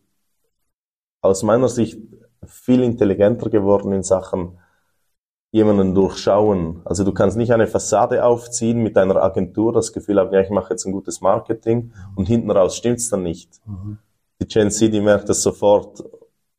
[1.21, 1.99] aus meiner Sicht
[2.45, 4.59] viel intelligenter geworden in Sachen
[5.51, 6.83] jemanden durchschauen.
[6.85, 10.51] Also du kannst nicht eine Fassade aufziehen mit einer Agentur, das Gefühl haben, ja, ich
[10.51, 13.59] mache jetzt ein gutes Marketing und hinten raus stimmt's dann nicht.
[14.39, 16.01] Die Gen Z, die merkt das sofort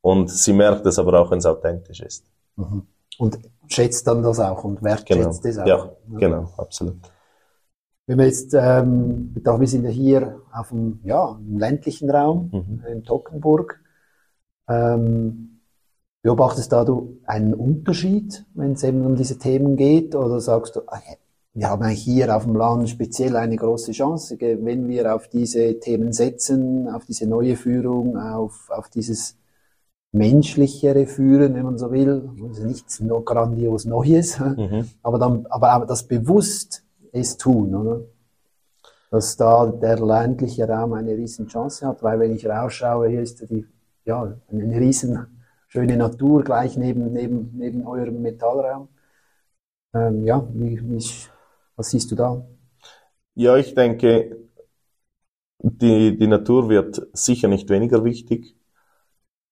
[0.05, 2.25] und sie merkt es aber auch, wenn es authentisch ist.
[3.17, 4.85] Und schätzt dann das auch und Genau.
[4.91, 5.65] wertschätzt es auch.
[5.65, 6.97] Ja, genau, absolut.
[8.05, 12.83] Wenn wir jetzt, ähm, wir sind ja hier auf dem, ja, im ländlichen Raum, Mhm.
[12.87, 13.79] in Tockenburg,
[14.69, 15.61] ähm,
[16.21, 20.81] beobachtest da du einen Unterschied, wenn es eben um diese Themen geht, oder sagst du,
[20.85, 21.15] ah, ja,
[21.55, 26.13] wir haben hier auf dem Land speziell eine große Chance, wenn wir auf diese Themen
[26.13, 29.35] setzen, auf diese neue Führung, auf, auf dieses
[30.15, 34.89] menschlichere Führen, wenn man so will, also nichts no grandios Neues, Mhm.
[35.03, 38.01] aber dann, aber das bewusst es tun, oder?
[39.11, 43.39] Dass da der ländliche Raum eine riesen Chance hat, weil wenn ich rausschaue, hier ist
[43.41, 43.65] ja die,
[44.05, 45.27] ja, eine riesen
[45.67, 48.87] schöne Natur gleich neben, neben, neben eurem Metallraum.
[49.93, 51.03] Ähm, ja, wie, wie,
[51.75, 52.45] was siehst du da?
[53.35, 54.37] Ja, ich denke,
[55.59, 58.55] die, die Natur wird sicher nicht weniger wichtig.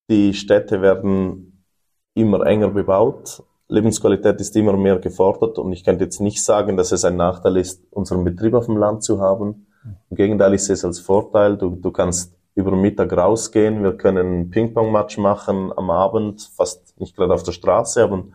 [0.10, 1.66] Die Städte werden
[2.14, 3.44] immer enger bebaut.
[3.68, 7.58] Lebensqualität ist immer mehr gefordert und ich könnte jetzt nicht sagen, dass es ein Nachteil
[7.58, 9.68] ist, unseren Betrieb auf dem Land zu haben.
[10.10, 11.58] Im Gegenteil, ich sehe es als Vorteil.
[11.58, 17.34] Du, du kannst über Mittag rausgehen, wir können Ping-Pong-Match machen am Abend, fast nicht gerade
[17.34, 18.26] auf der Straße, aber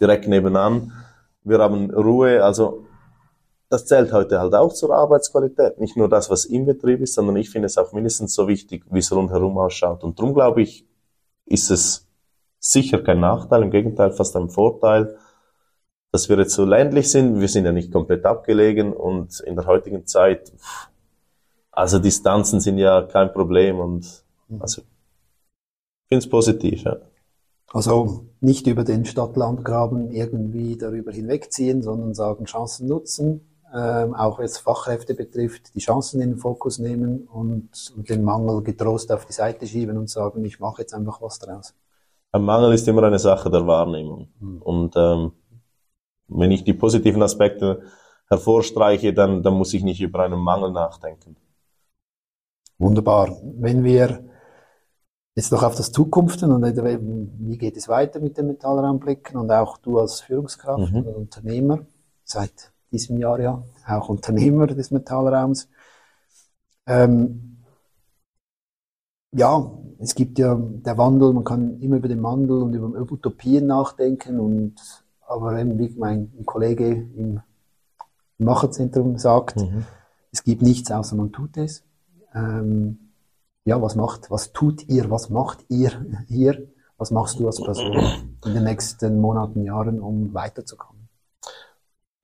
[0.00, 0.92] direkt nebenan.
[1.44, 2.86] Wir haben Ruhe, also
[3.68, 5.78] das zählt heute halt auch zur Arbeitsqualität.
[5.78, 8.84] Nicht nur das, was im Betrieb ist, sondern ich finde es auch mindestens so wichtig,
[8.90, 10.02] wie es rundherum ausschaut.
[10.02, 10.87] Und darum glaube ich,
[11.48, 12.06] ist es
[12.58, 15.16] sicher kein Nachteil, im Gegenteil fast ein Vorteil,
[16.12, 17.40] dass wir jetzt so ländlich sind.
[17.40, 20.52] Wir sind ja nicht komplett abgelegen und in der heutigen Zeit,
[21.70, 24.24] also Distanzen sind ja kein Problem und
[24.58, 26.82] also ich finde es positiv.
[26.84, 26.96] Ja.
[27.70, 34.58] Also nicht über den Stadt-Land-Graben irgendwie darüber hinwegziehen, sondern sagen Chancen nutzen, ähm, auch was
[34.58, 39.32] Fachkräfte betrifft, die Chancen in den Fokus nehmen und, und den Mangel getrost auf die
[39.32, 41.74] Seite schieben und sagen, ich mache jetzt einfach was draus.
[42.32, 44.28] Ein Mangel ist immer eine Sache der Wahrnehmung.
[44.40, 44.62] Mhm.
[44.62, 45.32] Und ähm,
[46.28, 47.82] wenn ich die positiven Aspekte
[48.28, 51.36] hervorstreiche, dann, dann muss ich nicht über einen Mangel nachdenken.
[52.78, 53.36] Wunderbar.
[53.42, 54.24] Wenn wir
[55.34, 59.50] jetzt noch auf das Zukunft und wie geht es weiter mit dem Metallraum blicken und
[59.50, 60.98] auch du als Führungskraft mhm.
[60.98, 61.80] und Unternehmer
[62.24, 65.68] seit diesem Jahr ja auch Unternehmer des Metallraums.
[66.86, 67.58] Ähm,
[69.32, 73.66] ja, es gibt ja der Wandel, man kann immer über den Wandel und über Utopien
[73.66, 74.74] nachdenken und
[75.26, 77.40] aber eben wie mein Kollege im
[78.38, 79.84] Macherzentrum sagt, mhm.
[80.32, 81.84] es gibt nichts außer man tut es.
[82.34, 83.10] Ähm,
[83.64, 85.90] ja, was macht, was tut ihr, was macht ihr
[86.26, 86.68] hier?
[86.96, 87.96] Was machst du als Person
[88.44, 90.97] in den nächsten Monaten, Jahren, um weiterzukommen?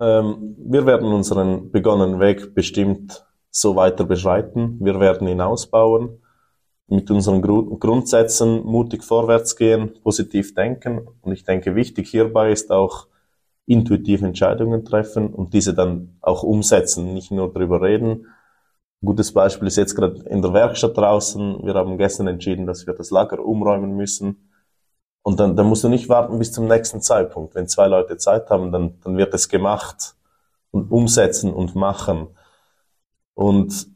[0.00, 4.78] Ähm, wir werden unseren begonnenen Weg bestimmt so weiter beschreiten.
[4.80, 6.18] Wir werden ihn ausbauen
[6.86, 11.08] mit unseren Grundsätzen mutig vorwärts gehen, positiv denken.
[11.22, 13.06] Und ich denke, wichtig hierbei ist auch
[13.66, 18.26] intuitiv Entscheidungen treffen und diese dann auch umsetzen, nicht nur darüber reden.
[19.02, 21.64] Ein gutes Beispiel ist jetzt gerade in der Werkstatt draußen.
[21.64, 24.50] Wir haben gestern entschieden, dass wir das Lager umräumen müssen.
[25.26, 27.54] Und dann, dann musst du nicht warten bis zum nächsten Zeitpunkt.
[27.54, 30.14] Wenn zwei Leute Zeit haben, dann, dann wird es gemacht
[30.70, 32.28] und umsetzen und machen.
[33.32, 33.88] Und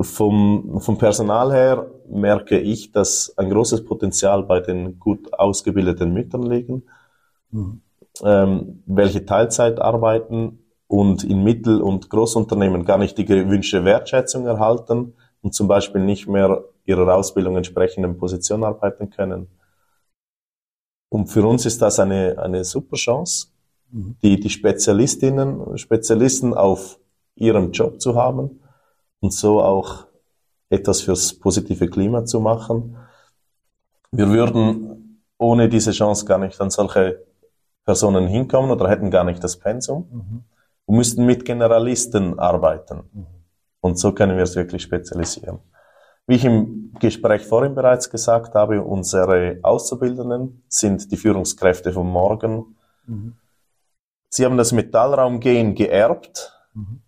[0.00, 6.44] vom, vom Personal her merke ich, dass ein großes Potenzial bei den gut ausgebildeten Müttern
[6.44, 6.84] liegen,
[7.50, 7.82] mhm.
[8.22, 15.12] ähm, welche Teilzeit arbeiten und in Mittel- und Großunternehmen gar nicht die gewünschte Wertschätzung erhalten
[15.42, 19.48] und zum Beispiel nicht mehr ihrer Ausbildung entsprechenden Position arbeiten können.
[21.14, 23.46] Und für uns ist das eine, eine super Chance,
[23.92, 24.16] mhm.
[24.20, 26.98] die, die Spezialistinnen, Spezialisten auf
[27.36, 28.58] ihrem Job zu haben
[29.20, 30.08] und so auch
[30.70, 32.96] etwas fürs positive Klima zu machen.
[34.10, 37.24] Wir würden ohne diese Chance gar nicht an solche
[37.84, 40.44] Personen hinkommen oder hätten gar nicht das Pensum mhm.
[40.86, 43.04] und müssten mit Generalisten arbeiten.
[43.12, 43.26] Mhm.
[43.80, 45.60] Und so können wir es wirklich spezialisieren.
[46.26, 52.76] Wie ich im Gespräch vorhin bereits gesagt habe, unsere Auszubildenden sind die Führungskräfte von morgen.
[53.06, 53.34] Mhm.
[54.30, 56.58] Sie haben das Metallraumgehen geerbt.
[56.72, 57.00] Mhm.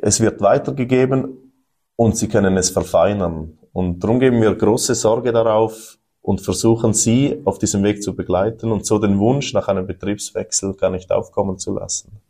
[0.00, 1.52] Es wird weitergegeben
[1.96, 3.58] und sie können es verfeinern.
[3.72, 8.70] Und darum geben wir große Sorge darauf und versuchen sie auf diesem Weg zu begleiten
[8.70, 12.20] und so den Wunsch nach einem Betriebswechsel gar nicht aufkommen zu lassen.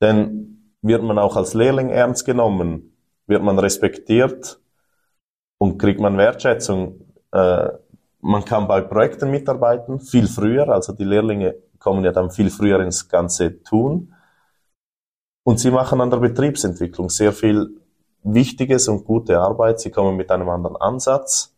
[0.00, 2.96] Denn wird man auch als Lehrling ernst genommen,
[3.26, 4.58] wird man respektiert
[5.62, 7.04] und kriegt man Wertschätzung.
[7.30, 7.68] Äh,
[8.20, 12.80] man kann bei Projekten mitarbeiten, viel früher, also die Lehrlinge kommen ja dann viel früher
[12.80, 14.12] ins ganze Tun.
[15.44, 17.80] Und sie machen an der Betriebsentwicklung sehr viel
[18.24, 19.78] Wichtiges und gute Arbeit.
[19.78, 21.54] Sie kommen mit einem anderen Ansatz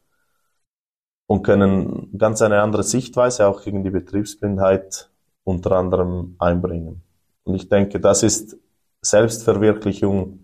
[1.27, 5.09] und können ganz eine andere Sichtweise auch gegen die Betriebsblindheit
[5.45, 7.03] unter anderem einbringen.
[7.45, 8.59] Und ich denke, das ist
[9.01, 10.41] Selbstverwirklichung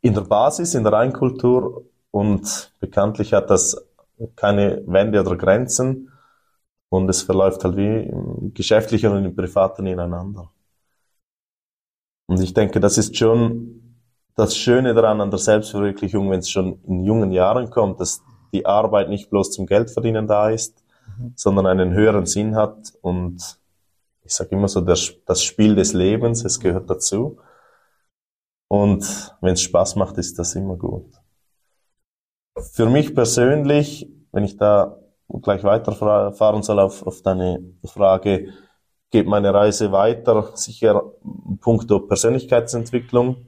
[0.00, 1.84] in der Basis, in der Reinkultur
[2.14, 3.76] und bekanntlich hat das
[4.36, 6.12] keine Wände oder Grenzen
[6.88, 10.48] und es verläuft halt wie im Geschäftlichen und im Privaten ineinander.
[12.26, 13.96] Und ich denke, das ist schon
[14.36, 18.64] das Schöne daran an der Selbstverwirklichung, wenn es schon in jungen Jahren kommt, dass die
[18.64, 20.84] Arbeit nicht bloß zum Geldverdienen da ist,
[21.18, 21.32] mhm.
[21.34, 23.58] sondern einen höheren Sinn hat und
[24.22, 27.38] ich sage immer so, das, das Spiel des Lebens, es gehört dazu.
[28.68, 31.06] Und wenn es Spaß macht, ist das immer gut.
[32.56, 34.96] Für mich persönlich, wenn ich da
[35.42, 38.52] gleich weiterfahren soll auf, auf deine Frage,
[39.10, 41.02] geht meine Reise weiter, sicher
[41.60, 43.46] puncto Persönlichkeitsentwicklung.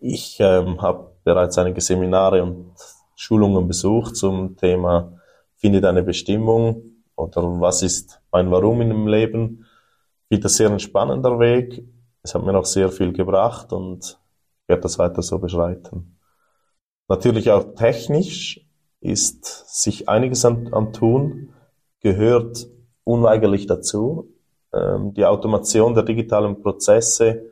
[0.00, 2.72] Ich ähm, habe bereits einige Seminare und
[3.16, 5.12] Schulungen besucht zum Thema
[5.56, 6.82] Finde deine Bestimmung
[7.16, 9.66] oder was ist mein Warum in dem Leben.
[10.30, 11.82] Das sehr ein spannender Weg.
[12.22, 14.18] Es hat mir noch sehr viel gebracht und
[14.66, 16.17] werde das weiter so beschreiten.
[17.08, 18.64] Natürlich auch technisch
[19.00, 19.44] ist
[19.82, 21.54] sich einiges am, am Tun,
[22.00, 22.68] gehört
[23.04, 24.28] unweigerlich dazu.
[24.72, 27.50] Ähm, die Automation der digitalen Prozesse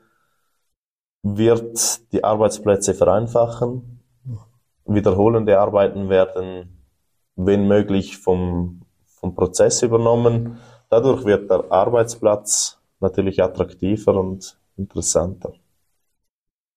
[1.23, 4.01] wird die Arbeitsplätze vereinfachen.
[4.85, 6.83] Wiederholende Arbeiten werden,
[7.35, 10.59] wenn möglich, vom, vom Prozess übernommen.
[10.91, 15.55] Dadurch wird der Arbeitsplatz natürlich attraktiver und interessanter.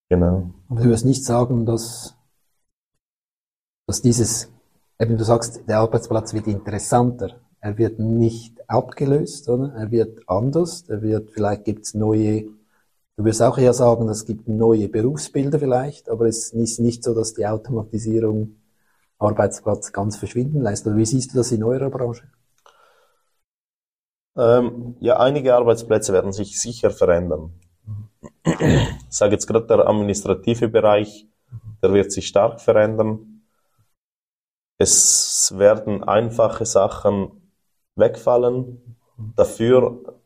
[0.09, 0.49] Genau.
[0.69, 2.15] Aber du wirst nicht sagen, dass,
[3.89, 4.53] dass dieses,
[4.99, 7.41] eben du sagst, der Arbeitsplatz wird interessanter.
[7.59, 9.73] Er wird nicht abgelöst, oder?
[9.73, 10.83] Er wird anders.
[10.87, 12.43] Er wird, vielleicht gibt's neue,
[13.17, 17.15] du wirst auch eher sagen, es gibt neue Berufsbilder vielleicht, aber es ist nicht so,
[17.15, 18.57] dass die Automatisierung
[19.17, 20.85] Arbeitsplatz ganz verschwinden lässt.
[20.85, 22.25] Oder wie siehst du das in eurer Branche?
[24.37, 27.53] Ähm, ja, einige Arbeitsplätze werden sich sicher verändern.
[28.43, 31.27] Ich sage jetzt gerade der administrative Bereich,
[31.81, 33.28] der wird sich stark verändern.
[34.79, 37.51] Es werden einfache Sachen
[37.95, 38.97] wegfallen.
[39.35, 40.21] Dafür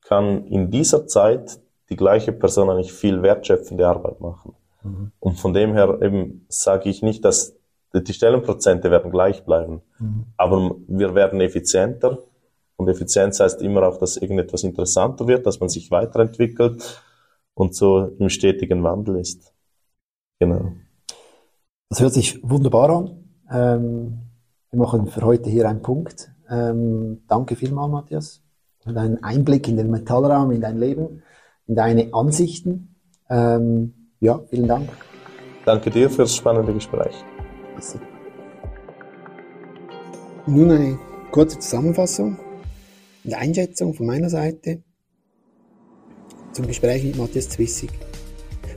[0.00, 4.54] kann in dieser Zeit die gleiche Person eigentlich viel wertschöpfende Arbeit machen.
[4.82, 5.12] Mhm.
[5.18, 7.56] Und von dem her eben sage ich nicht, dass
[7.92, 10.26] die Stellenprozente werden gleich bleiben, mhm.
[10.36, 12.18] aber wir werden effizienter.
[12.76, 17.02] Und Effizienz heißt immer auch, dass irgendetwas interessanter wird, dass man sich weiterentwickelt
[17.54, 19.52] und so im stetigen Wandel ist.
[20.38, 20.72] Genau.
[21.88, 23.25] Das hört sich wunderbar an.
[23.50, 24.18] Ähm,
[24.70, 26.30] wir machen für heute hier einen Punkt.
[26.50, 28.42] Ähm, danke vielmals, Matthias,
[28.80, 31.22] für deinen Einblick in den Metallraum, in dein Leben,
[31.66, 32.96] in deine Ansichten.
[33.28, 34.88] Ähm, ja, vielen Dank.
[35.64, 37.24] Danke dir für das spannende Gespräch.
[40.46, 40.98] Nun eine
[41.32, 42.38] kurze Zusammenfassung
[43.24, 44.82] und Einschätzung von meiner Seite
[46.52, 47.90] zum Gespräch mit Matthias Zwissig.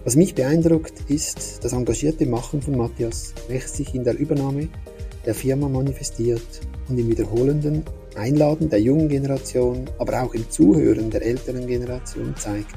[0.06, 4.70] Was mich beeindruckt, ist das engagierte Machen von Matthias, welches sich in der Übernahme
[5.26, 7.84] der Firma manifestiert und im wiederholenden
[8.16, 12.76] Einladen der jungen Generation, aber auch im Zuhören der älteren Generation zeigt.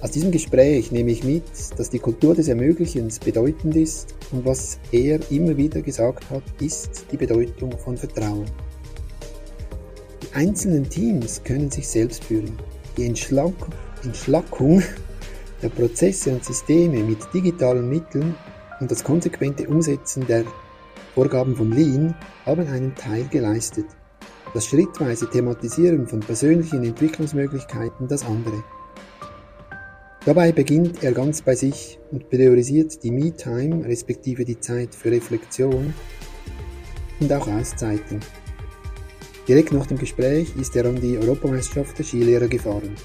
[0.00, 1.44] Aus diesem Gespräch nehme ich mit,
[1.76, 7.04] dass die Kultur des Ermöglichens bedeutend ist und was er immer wieder gesagt hat, ist
[7.12, 8.46] die Bedeutung von Vertrauen.
[10.22, 12.58] Die einzelnen Teams können sich selbst führen.
[12.96, 14.82] Die Entschlackung
[15.64, 18.34] der Prozesse und Systeme mit digitalen Mitteln
[18.80, 20.44] und das konsequente Umsetzen der
[21.14, 23.86] Vorgaben von Lean haben einen Teil geleistet.
[24.52, 28.62] Das schrittweise Thematisieren von persönlichen Entwicklungsmöglichkeiten das andere.
[30.26, 35.94] Dabei beginnt er ganz bei sich und priorisiert die Me-Time respektive die Zeit für Reflexion
[37.20, 38.20] und auch Auszeiten.
[39.48, 42.96] Direkt nach dem Gespräch ist er an die Europameisterschaft der Skilehrer gefahren.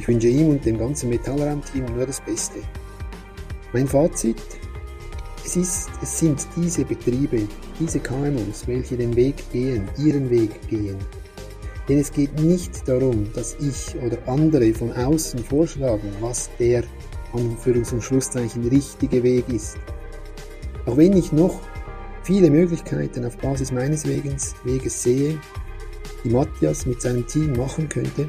[0.00, 2.60] Ich wünsche ihm und dem ganzen Metallraumteam nur das Beste.
[3.74, 4.40] Mein Fazit,
[5.44, 7.46] es, ist, es sind diese Betriebe,
[7.78, 10.96] diese KMUs, welche den Weg gehen, ihren Weg gehen.
[11.86, 16.82] Denn es geht nicht darum, dass ich oder andere von außen vorschlagen, was der
[17.34, 19.76] Anführungs- und Schlusszeichen richtige Weg ist.
[20.86, 21.60] Auch wenn ich noch
[22.22, 25.38] viele Möglichkeiten auf Basis meines Weges, Weges sehe,
[26.24, 28.26] die Matthias mit seinem Team machen könnte,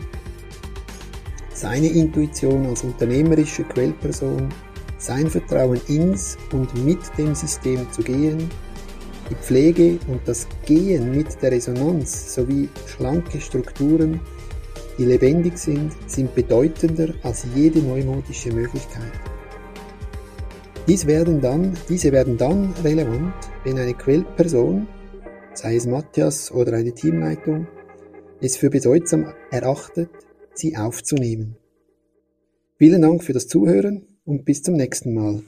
[1.61, 4.49] seine Intuition als unternehmerische Quellperson
[4.97, 8.49] sein Vertrauen ins und mit dem System zu gehen,
[9.29, 14.19] die Pflege und das Gehen mit der Resonanz sowie schlanke Strukturen,
[14.97, 19.13] die lebendig sind, sind bedeutender als jede neumodische Möglichkeit.
[20.87, 24.87] Dies werden dann, diese werden dann relevant, wenn eine Quellperson,
[25.53, 27.67] sei es Matthias oder eine Teamleitung,
[28.41, 30.09] es für bedeutsam erachtet,
[30.53, 31.57] sie aufzunehmen.
[32.77, 35.43] Vielen Dank für das Zuhören und bis zum nächsten Mal.